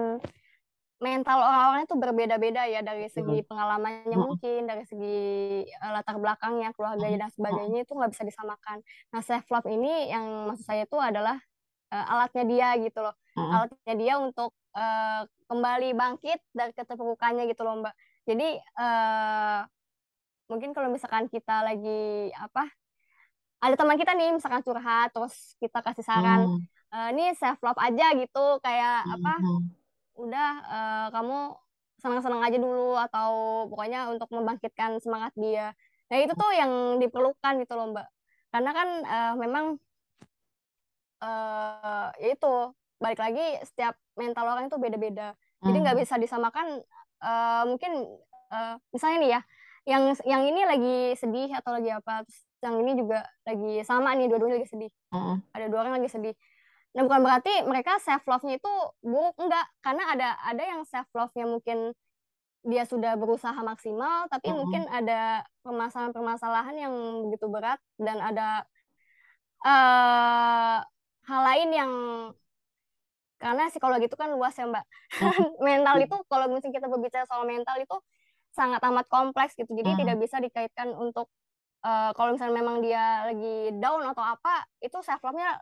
[1.02, 7.26] mental orang-orang itu berbeda-beda ya dari segi pengalamannya mungkin dari segi uh, latar belakangnya keluarganya
[7.26, 8.78] dan sebagainya itu nggak bisa disamakan.
[9.10, 11.42] Nah self love ini yang maksud saya itu adalah
[11.90, 13.14] uh, alatnya dia gitu loh.
[13.34, 17.94] Alatnya dia untuk uh, kembali bangkit dari keterpurukannya gitu loh mbak.
[18.22, 19.66] Jadi uh,
[20.52, 22.68] mungkin kalau misalkan kita lagi apa
[23.62, 26.60] ada teman kita nih misalkan curhat terus kita kasih saran hmm.
[26.92, 29.16] e, ini self love aja gitu kayak hmm.
[29.16, 29.32] apa
[30.12, 31.56] udah uh, kamu
[32.04, 35.72] senang-senang aja dulu atau pokoknya untuk membangkitkan semangat dia
[36.12, 38.04] nah itu tuh yang diperlukan gitu loh mbak
[38.52, 39.80] karena kan uh, memang
[42.18, 46.04] ya itu balik lagi setiap mental orang itu beda-beda jadi nggak hmm.
[46.04, 46.82] bisa disamakan
[47.22, 48.18] uh, mungkin
[48.50, 49.40] uh, misalnya nih ya
[49.82, 54.30] yang yang ini lagi sedih atau lagi apa terus yang ini juga lagi sama nih
[54.30, 55.42] dua-duanya lagi sedih uh-uh.
[55.50, 56.34] ada dua orang lagi sedih
[56.92, 61.48] Nah, bukan berarti mereka self love-nya itu buruk enggak, karena ada ada yang self love-nya
[61.48, 61.96] mungkin
[62.62, 64.60] dia sudah berusaha maksimal, tapi mm -hmm.
[64.60, 66.94] mungkin ada permasalahan-permasalahan yang
[67.26, 68.68] begitu berat dan ada
[69.64, 70.78] uh,
[71.26, 71.92] hal lain yang
[73.42, 74.84] karena psikologi itu kan luas ya mbak.
[75.66, 77.96] mental itu kalau misalnya kita berbicara soal mental itu
[78.52, 79.98] sangat amat kompleks gitu, jadi mm.
[80.04, 81.32] tidak bisa dikaitkan untuk
[81.82, 85.56] uh, kalau misalnya memang dia lagi down atau apa, itu self love-nya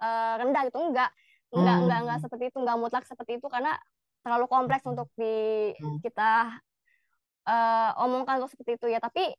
[0.00, 1.12] uh, rendah gitu enggak,
[1.52, 1.82] enggak mm.
[1.86, 3.76] enggak enggak seperti itu, enggak mutlak seperti itu karena
[4.22, 5.98] terlalu kompleks untuk di hmm.
[6.00, 6.62] kita
[7.46, 9.34] uh, omongkan untuk seperti itu ya tapi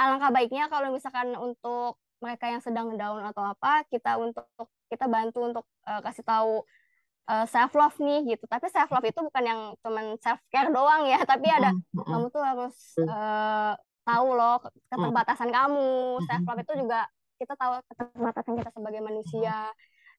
[0.00, 4.48] alangkah baiknya kalau misalkan untuk mereka yang sedang down atau apa kita untuk
[4.88, 6.64] kita bantu untuk uh, kasih tahu
[7.28, 8.44] uh, eh, self love nih gitu.
[8.48, 12.08] Tapi self love itu bukan yang cuman self care doang ya tapi ada hmm.
[12.08, 13.76] kamu tuh harus uh,
[14.08, 16.18] tahu loh keterbatasan kamu.
[16.24, 17.00] Self love itu juga
[17.38, 19.70] kita tahu keterbatasan kita sebagai manusia.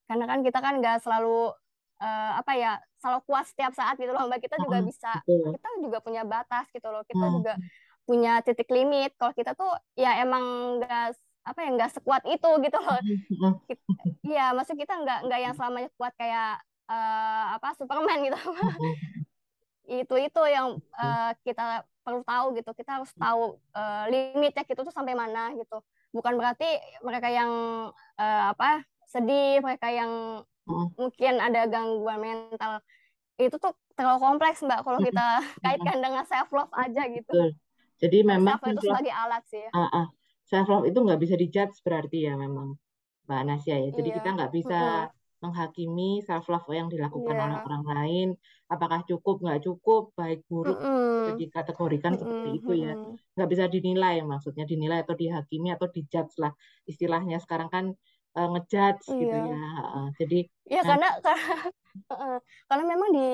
[0.05, 1.53] Karena kan kita kan nggak selalu
[2.01, 4.29] uh, apa ya selalu kuat setiap saat gitu loh.
[4.29, 7.01] Mbak kita juga bisa kita juga punya batas gitu loh.
[7.09, 7.53] Kita juga
[8.05, 9.17] punya titik limit.
[9.17, 12.99] Kalau kita tuh ya emang nggak apa ya nggak sekuat itu gitu loh.
[14.25, 18.35] Iya maksud kita nggak nggak yang selamanya kuat kayak uh, apa Superman gitu
[20.01, 24.93] itu itu yang uh, kita perlu tahu gitu kita harus tahu uh, limitnya gitu tuh
[24.93, 25.81] sampai mana gitu
[26.13, 27.51] bukan berarti mereka yang
[28.17, 30.87] uh, apa sedih mereka yang hmm.
[30.93, 32.81] mungkin ada gangguan mental
[33.39, 35.25] itu tuh terlalu kompleks mbak kalau kita
[35.65, 37.31] kaitkan dengan self love aja gitu.
[37.31, 37.51] Betul.
[37.99, 39.61] Jadi memang self love itu sebagai alat sih.
[39.63, 39.71] Ya.
[39.71, 40.07] Uh, uh,
[40.45, 42.75] self love itu nggak bisa dijudge berarti ya memang
[43.25, 43.89] mbak Nasya ya.
[43.95, 44.17] Jadi iya.
[44.19, 45.18] kita nggak bisa hmm.
[45.39, 47.45] Menghakimi self love yang dilakukan yeah.
[47.47, 48.27] oleh orang lain.
[48.69, 51.35] Apakah cukup nggak cukup, baik buruk, mm -hmm.
[51.39, 52.21] dikategorikan mm -hmm.
[52.21, 52.93] seperti itu ya.
[53.35, 56.53] Nggak bisa dinilai maksudnya dinilai atau dihakimi atau dijudge lah
[56.85, 57.85] istilahnya sekarang kan
[58.37, 59.43] uh, ngejudge gitu iya.
[59.43, 59.63] gitu ya.
[59.95, 61.55] Uh, jadi ya nah, karena karena
[62.13, 63.29] uh, karena memang di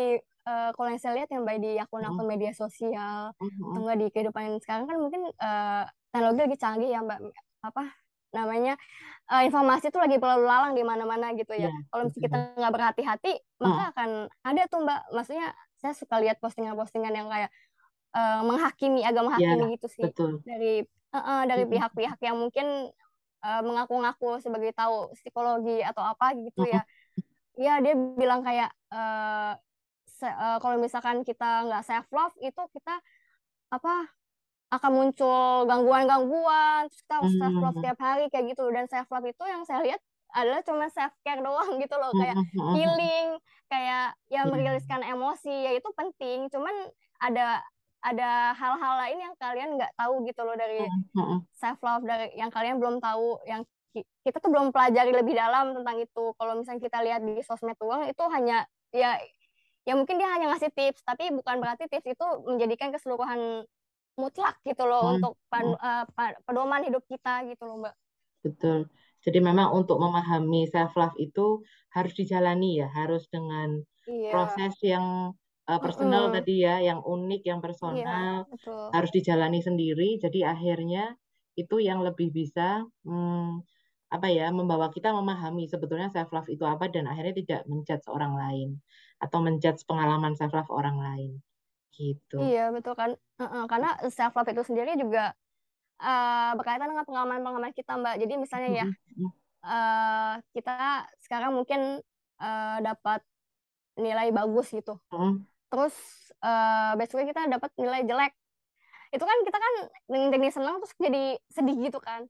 [0.47, 3.97] uh, kalau yang saya lihat yang baik di akun-akun uh, media sosial uh, atau enggak
[3.99, 7.19] di kehidupan sekarang kan mungkin uh, teknologi lagi canggih ya mbak
[7.65, 8.04] apa
[8.35, 8.75] namanya
[9.31, 11.71] uh, informasi itu lagi perlu lalang di mana-mana gitu ya.
[11.71, 13.87] Yeah, kalau misalnya kita nggak berhati-hati maka uh.
[13.95, 14.09] akan
[14.43, 15.01] ada tuh mbak.
[15.15, 15.47] Maksudnya
[15.79, 17.51] saya suka lihat postingan-postingan yang kayak
[18.15, 20.41] uh, menghakimi agak menghakimi yeah, gitu sih betul.
[20.43, 22.91] dari uh, uh, dari pihak-pihak yang mungkin
[23.43, 26.81] uh, mengaku-ngaku sebagai tahu psikologi atau apa gitu ya
[27.55, 29.55] ya dia bilang kayak uh,
[30.03, 32.99] se uh, kalau misalkan kita nggak self love itu kita
[33.71, 34.07] apa
[34.73, 38.65] akan muncul gangguan-gangguan terus kita harus self love tiap hari kayak gitu.
[38.73, 40.01] Dan self love itu yang saya lihat
[40.35, 42.11] adalah cuma self care doang gitu loh.
[42.17, 42.37] Kayak
[42.73, 43.27] healing
[43.69, 46.49] kayak ya meriliskan emosi ya itu penting.
[46.49, 46.73] Cuman
[47.21, 47.61] ada
[48.05, 50.85] ada hal-hal lain yang kalian nggak tahu gitu loh dari
[51.57, 53.65] self love dari yang kalian belum tahu yang
[54.27, 56.35] kita tuh belum pelajari lebih dalam tentang itu.
[56.35, 59.15] Kalau misalnya kita lihat di sosmed uang itu hanya ya
[59.85, 63.63] ya mungkin dia hanya ngasih tips tapi bukan berarti tips itu menjadikan keseluruhan
[64.15, 65.15] mutlak gitu loh hmm.
[65.19, 66.03] untuk pan, uh,
[66.43, 67.95] pedoman hidup kita gitu loh mbak
[68.43, 68.87] betul
[69.25, 74.31] jadi memang untuk memahami self love itu harus dijalani ya harus dengan iya.
[74.31, 75.33] proses yang
[75.65, 76.37] uh, personal mm -hmm.
[76.37, 80.21] tadi ya, yang unik, yang iya, personal, yeah, harus dijalani sendiri.
[80.21, 81.17] Jadi akhirnya
[81.57, 83.63] itu yang lebih bisa hmm,
[84.11, 88.35] apa ya membawa kita memahami sebetulnya self love itu apa dan akhirnya tidak menjudge orang
[88.37, 88.69] lain
[89.23, 91.31] atau menjudge pengalaman self love orang lain
[91.95, 92.37] gitu.
[92.43, 93.63] Iya betul kan, uh -uh.
[93.71, 95.31] karena self love itu sendiri juga
[96.03, 98.19] uh, berkaitan dengan pengalaman-pengalaman kita mbak.
[98.19, 98.85] Jadi misalnya ya
[99.63, 102.03] uh, kita sekarang mungkin
[102.43, 103.23] uh, dapat
[103.95, 104.99] nilai bagus gitu.
[105.11, 105.95] Mm terus
[106.39, 108.31] uh, besoknya kita dapat nilai jelek
[109.11, 109.73] itu kan kita kan
[110.07, 112.23] jadi senang terus jadi sedih gitu kan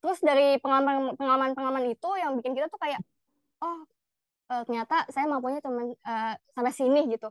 [0.00, 3.00] terus dari pengalaman pengalaman pengalaman itu yang bikin kita tuh kayak
[3.60, 3.84] oh
[4.48, 7.28] uh, ternyata saya mampunya cuma uh, sampai sini gitu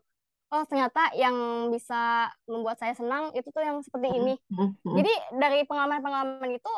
[0.54, 4.34] oh ternyata yang bisa membuat saya senang itu tuh yang seperti ini.
[4.86, 6.74] Jadi dari pengalaman pengalaman itu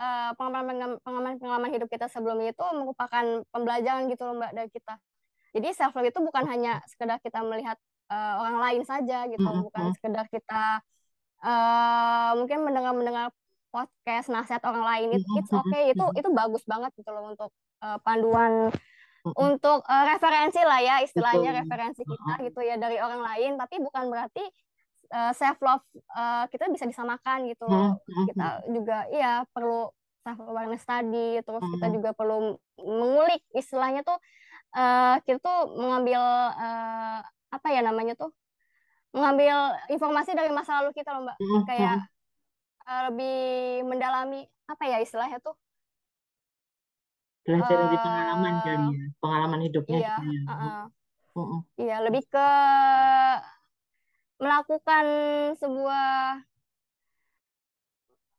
[0.00, 4.96] uh, pengalaman pengalaman pengalaman hidup kita sebelumnya itu merupakan pembelajaran gitu loh mbak dari kita.
[5.52, 7.76] Jadi self love itu bukan hanya sekedar kita melihat
[8.08, 9.64] uh, orang lain saja gitu mm -hmm.
[9.68, 10.80] bukan sekedar kita
[11.44, 13.26] uh, mungkin mendengar mendengar
[13.68, 15.08] podcast nasihat orang lain.
[15.20, 15.92] Itu it's okay.
[15.92, 17.50] Itu itu bagus banget gitu loh untuk
[17.84, 18.72] uh, panduan
[19.22, 21.60] untuk uh, referensi lah ya istilahnya Betul.
[21.62, 24.42] referensi kita gitu ya dari orang lain tapi bukan berarti
[25.14, 25.86] uh, self love
[26.18, 28.02] uh, kita bisa disamakan gitu loh.
[28.02, 29.86] Kita juga iya perlu
[30.26, 34.18] self awareness tadi terus kita juga perlu mengulik istilahnya tuh
[34.74, 36.22] uh, kita tuh mengambil
[36.58, 38.34] uh, apa ya namanya tuh
[39.12, 41.38] mengambil informasi dari masa lalu kita loh mbak.
[41.70, 42.10] Kayak
[42.90, 43.38] uh, lebih
[43.86, 45.54] mendalami apa ya istilahnya tuh
[47.42, 50.42] belajar dari pengalaman uh, kali ya pengalaman hidupnya iya, gitu ya.
[50.46, 51.60] Uh, uh.
[51.78, 52.48] Iya lebih ke
[54.42, 55.06] melakukan
[55.58, 56.06] sebuah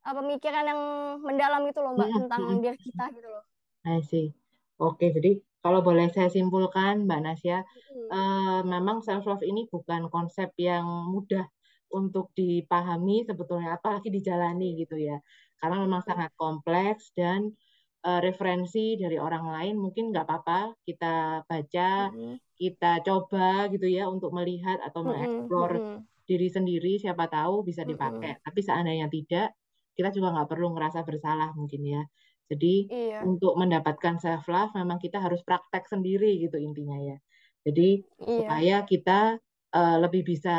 [0.03, 0.81] pemikiran yang
[1.23, 2.59] mendalam gitu loh mbak hmm, tentang hmm.
[2.59, 3.43] diri kita gitu loh.
[3.83, 4.31] I see.
[4.79, 8.07] Oke, jadi kalau boleh saya simpulkan Mbak Nasya, hmm.
[8.11, 11.47] uh, memang self love ini bukan konsep yang mudah
[11.87, 15.23] untuk dipahami sebetulnya, apalagi dijalani gitu ya,
[15.61, 17.55] karena memang sangat kompleks dan
[18.03, 22.35] uh, referensi dari orang lain mungkin nggak apa-apa kita baca, hmm.
[22.59, 25.07] kita coba gitu ya untuk melihat atau hmm.
[25.09, 25.99] mengeksplor hmm.
[26.27, 28.37] diri sendiri, siapa tahu bisa dipakai.
[28.37, 28.43] Hmm.
[28.43, 29.55] Tapi seandainya tidak,
[29.95, 32.03] kita juga nggak perlu ngerasa bersalah mungkin ya.
[32.51, 33.23] Jadi iya.
[33.23, 37.17] untuk mendapatkan self love memang kita harus praktek sendiri gitu intinya ya.
[37.63, 38.35] Jadi iya.
[38.43, 39.39] supaya kita
[39.73, 40.53] uh, lebih bisa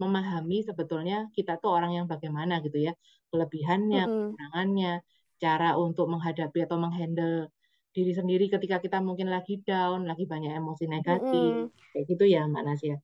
[0.00, 2.96] memahami sebetulnya kita tuh orang yang bagaimana gitu ya,
[3.28, 4.24] kelebihannya, mm -hmm.
[4.32, 4.92] kekurangannya,
[5.40, 7.48] cara untuk menghadapi atau menghandle
[7.90, 11.90] diri sendiri ketika kita mungkin lagi down, lagi banyak emosi negatif, mm -hmm.
[11.90, 12.96] kayak gitu ya Mbak Nasya.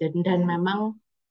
[0.00, 0.52] Dan dan mm -hmm.
[0.56, 0.80] memang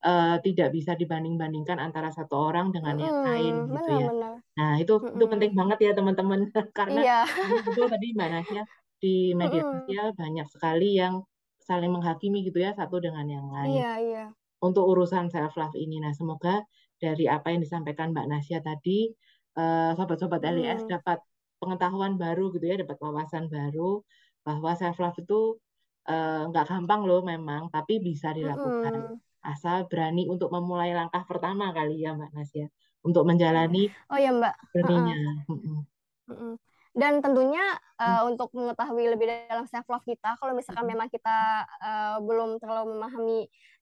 [0.05, 4.07] uh, tidak bisa dibanding-bandingkan antara satu orang dengan hmm, yang lain gitu ya.
[4.11, 4.35] Benar.
[4.55, 5.15] Nah itu hmm.
[5.15, 6.39] itu penting banget ya teman-teman
[6.77, 7.19] karena iya.
[7.65, 8.63] itu tadi Mbak Nasya
[8.99, 11.23] di media sosial banyak sekali yang
[11.63, 13.79] saling menghakimi gitu ya satu dengan yang lain.
[13.79, 14.25] Iya iya.
[14.59, 16.59] Untuk urusan self love ini, nah semoga
[16.99, 19.07] dari apa yang disampaikan Mbak Nasya tadi,
[19.55, 20.53] uh, sobat-sobat hmm.
[20.59, 21.23] LIS dapat
[21.57, 24.03] pengetahuan baru gitu ya, dapat wawasan baru
[24.45, 25.57] bahwa self love itu
[26.49, 28.93] nggak uh, gampang loh memang, tapi bisa dilakukan.
[29.15, 32.67] Hmm asal berani untuk memulai langkah pertama kali ya Mbak Nasya
[33.03, 35.15] untuk menjalani oh ya Mbak journey
[35.47, 36.53] uh -uh.
[36.97, 37.61] Dan tentunya
[38.01, 38.33] uh, hmm.
[38.33, 40.91] untuk mengetahui lebih dalam self love kita kalau misalkan hmm.
[40.97, 43.39] memang kita uh, belum terlalu memahami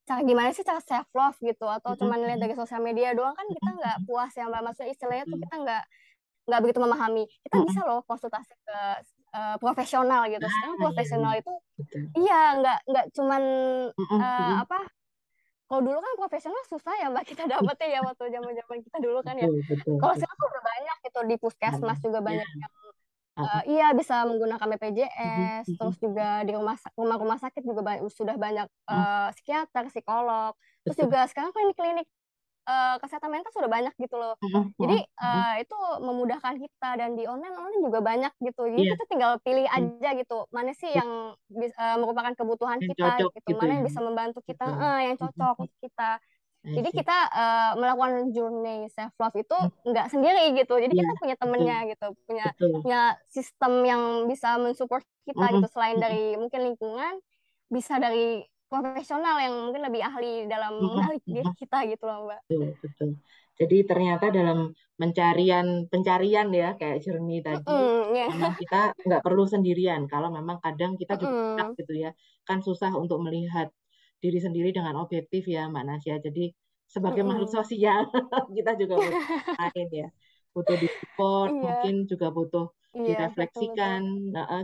[0.08, 2.00] cara gimana sih cara self love gitu atau hmm.
[2.00, 4.62] cuma lihat dari sosial media doang kan kita nggak puas ya Mbak.
[4.72, 5.84] Maksudnya istilahnya tuh kita nggak
[6.48, 7.24] nggak begitu memahami.
[7.44, 8.80] Kita bisa loh konsultasi ke
[9.36, 10.48] uh, profesional gitu.
[10.48, 11.42] Sekarang ah, iya, profesional iya.
[11.44, 11.54] itu
[12.18, 13.42] iya nggak nggak cuman
[13.96, 14.80] uh, apa
[15.68, 19.20] kalau dulu kan profesional susah ya mbak kita dapetnya ya waktu zaman zaman kita dulu
[19.20, 19.48] kan ya.
[19.84, 22.72] Kalau sekarang udah banyak gitu di puskesmas juga banyak yang
[23.38, 28.36] uh, iya bisa menggunakan BPJS terus juga di rumah rumah rumah sakit juga banyak, sudah
[28.36, 32.08] banyak uh, psikiater psikolog terus juga sekarang klinik-klinik
[32.68, 34.36] uh, kesehatan mental sudah banyak gitu loh.
[34.76, 38.68] Jadi uh, itu memudahkan kita dan di online online juga banyak gitu.
[38.68, 38.94] Jadi yeah.
[38.94, 39.78] kita tinggal pilih mm.
[39.78, 43.76] aja gitu mana sih yang uh, merupakan kebutuhan yang kita gitu, gitu, mana ya.
[43.80, 46.20] yang bisa membantu kita uh, yang cocok untuk kita.
[46.68, 50.76] Jadi kita uh, melakukan journey self love itu nggak sendiri gitu.
[50.76, 51.02] Jadi yeah.
[51.06, 52.72] kita punya temennya gitu, punya Betul.
[52.84, 53.02] punya
[53.32, 55.56] sistem yang bisa mensupport kita mm -hmm.
[55.64, 57.14] gitu selain dari mungkin lingkungan,
[57.72, 62.42] bisa dari profesional yang mungkin lebih ahli dalam mengenali diri kita gitu loh mbak.
[62.52, 63.10] Betul, betul.
[63.58, 68.30] Jadi ternyata dalam pencarian pencarian ya kayak journey tadi, mm, yeah.
[68.30, 70.06] memang kita nggak perlu sendirian.
[70.06, 71.80] Kalau memang kadang kita juga mm.
[71.80, 72.14] gitu ya,
[72.46, 73.74] kan susah untuk melihat
[74.18, 76.16] diri sendiri dengan objektif ya Mbak Nasya.
[76.22, 76.52] Jadi
[76.88, 77.28] sebagai mm.
[77.28, 78.08] makhluk sosial
[78.58, 79.24] kita juga butuh
[79.62, 80.08] lain ya,
[80.56, 81.62] butuh di support, yeah.
[81.62, 84.02] mungkin juga butuh yeah, direfleksikan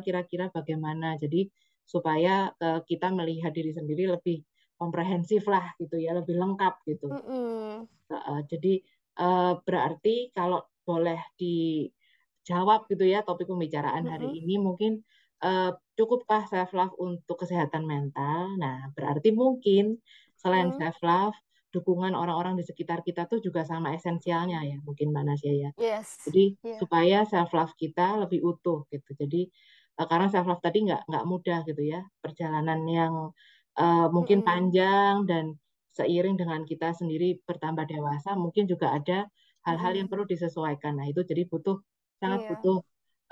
[0.01, 1.19] kira-kira bagaimana.
[1.19, 1.51] Jadi
[1.83, 4.41] supaya uh, kita melihat diri sendiri lebih
[4.79, 7.71] komprehensif lah gitu ya lebih lengkap gitu mm -hmm.
[8.11, 8.73] uh, jadi
[9.19, 14.13] uh, berarti kalau boleh dijawab gitu ya topik pembicaraan mm -hmm.
[14.15, 15.03] hari ini mungkin
[15.43, 20.01] uh, cukupkah self love untuk kesehatan mental nah berarti mungkin
[20.37, 20.81] selain mm -hmm.
[20.81, 21.37] self love
[21.73, 25.69] dukungan orang-orang di sekitar kita tuh juga sama esensialnya ya mungkin Mbak Nasya ya.
[25.73, 26.21] Yes.
[26.29, 26.77] Jadi yeah.
[26.77, 29.17] supaya self love kita lebih utuh gitu.
[29.17, 29.49] Jadi
[29.97, 33.33] uh, karena self love tadi nggak nggak mudah gitu ya perjalanan yang
[33.81, 34.51] uh, mungkin mm -hmm.
[34.53, 35.45] panjang dan
[35.93, 39.29] seiring dengan kita sendiri bertambah dewasa mungkin juga ada
[39.63, 41.77] hal-hal yang perlu disesuaikan nah itu jadi butuh
[42.17, 42.49] sangat yeah.
[42.57, 42.77] butuh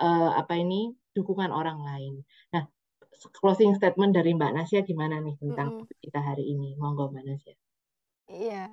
[0.02, 2.26] uh, apa ini dukungan orang lain.
[2.52, 2.66] Nah
[3.38, 6.74] closing statement dari Mbak Nasya gimana nih tentang mm kita hari ini?
[6.82, 7.54] Monggo Mbak Nasya
[8.32, 8.72] iya.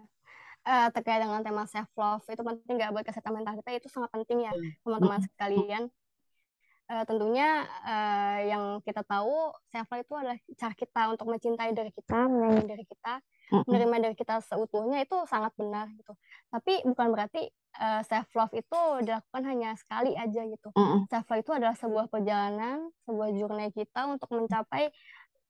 [0.69, 3.71] Uh, terkait dengan tema self love itu penting nggak buat kesehatan mental kita?
[3.81, 4.53] Itu sangat penting ya
[4.85, 5.83] teman-teman sekalian.
[6.89, 11.93] Uh, tentunya uh, yang kita tahu self love itu adalah cara kita untuk mencintai diri
[11.93, 16.13] kita, menyayangi diri kita, menerima diri kita seutuhnya itu sangat benar gitu.
[16.53, 17.49] Tapi bukan berarti
[17.81, 20.69] uh, self love itu dilakukan hanya sekali aja gitu.
[21.09, 24.93] Self love itu adalah sebuah perjalanan, sebuah journey kita untuk mencapai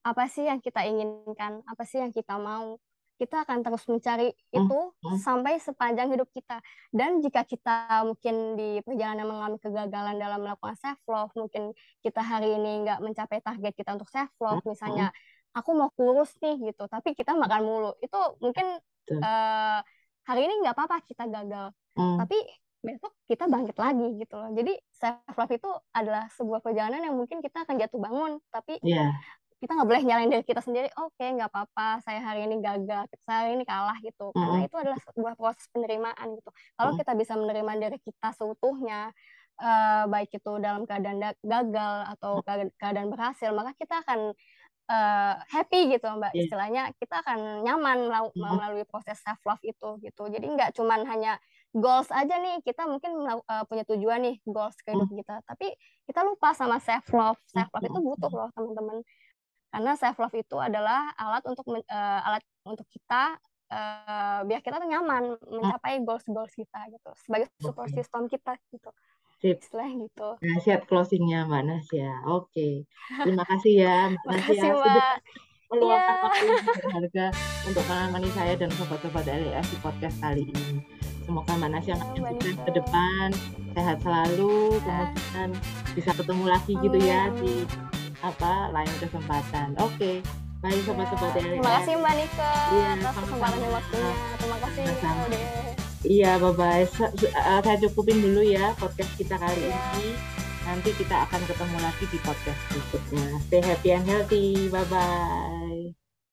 [0.07, 2.78] apa sih yang kita inginkan, apa sih yang kita mau
[3.18, 5.18] kita akan terus mencari itu hmm.
[5.18, 6.62] sampai sepanjang hidup kita.
[6.94, 12.55] Dan jika kita mungkin di perjalanan mengalami kegagalan dalam melakukan self love, mungkin kita hari
[12.55, 15.11] ini nggak mencapai target kita untuk self love, hmm, misalnya
[15.59, 18.78] aku mau kurus nih gitu, tapi kita makan mulu, itu mungkin
[19.18, 19.78] uh,
[20.24, 22.38] hari ini nggak apa-apa kita gagal, tapi
[22.78, 24.50] besok kita bangkit lagi gitu loh.
[24.54, 29.11] Jadi self love itu adalah sebuah perjalanan yang mungkin kita akan jatuh bangun tapi yeah.
[29.59, 30.88] kita nggak boleh nyalain diri kita sendiri.
[30.94, 34.30] Oke okay, nggak apa-apa saya hari ini gagal saya hari ini kalah gitu.
[34.30, 34.38] Mm -hmm.
[34.38, 36.50] karena itu adalah sebuah proses penerimaan gitu.
[36.54, 37.00] Kalau mm -hmm.
[37.02, 39.00] kita bisa menerima diri kita seutuhnya
[39.59, 42.32] uh, baik itu dalam keadaan gagal atau
[42.78, 44.32] keadaan berhasil maka kita akan
[44.89, 46.32] uh, happy gitu mbak.
[46.32, 46.49] Yeah.
[46.49, 50.22] istilahnya kita akan nyaman melalui proses self love itu gitu.
[50.32, 51.36] Jadi nggak cuman hanya
[51.76, 55.45] goals aja nih kita mungkin uh, punya tujuan nih goals ke hidup kita.
[55.45, 55.76] Tapi
[56.09, 59.05] kita lupa sama self love self love itu butuh loh teman-teman.
[59.68, 63.36] Karena self love itu adalah alat untuk uh, alat untuk kita
[63.68, 67.11] uh, biar kita tuh nyaman mencapai goals goals kita gitu.
[67.20, 68.91] Sebagai support system kita gitu
[69.39, 69.62] Sip.
[69.62, 70.28] Setelah gitu.
[70.43, 72.11] Nah, siap closingnya Mbak Nasya.
[72.26, 72.91] Oke.
[73.22, 74.70] Terima kasih ya Mbak Nasya.
[74.74, 75.11] Sudah
[75.68, 76.24] meluangkan yeah.
[76.24, 77.26] waktu yang berharga
[77.68, 80.80] untuk menemani saya dan sobat-sobat LES di podcast kali ini.
[81.28, 83.28] Semoga Mbak Nasya oh, sukses ke depan,
[83.76, 85.51] sehat selalu, kemudian
[85.93, 86.84] bisa ketemu lagi Amin.
[86.89, 87.55] gitu ya di
[88.24, 89.76] apa lain kesempatan.
[89.78, 90.24] Oke.
[90.59, 91.43] Baik sobat-sobat ya.
[91.47, 94.12] Terima kasih Mbak Nika ya, atas kesempatan dan waktunya.
[94.41, 94.82] Terima kasih.
[94.99, 95.67] Sama-sama.
[96.07, 96.86] Iya, bye-bye.
[96.86, 99.94] Eh, saya cukupin dulu ya podcast kita kali yeah.
[99.99, 100.14] ini.
[100.68, 103.26] Nanti kita akan ketemu lagi di podcast berikutnya.
[103.49, 104.68] Stay happy and healthy.
[104.70, 105.97] Bye-bye.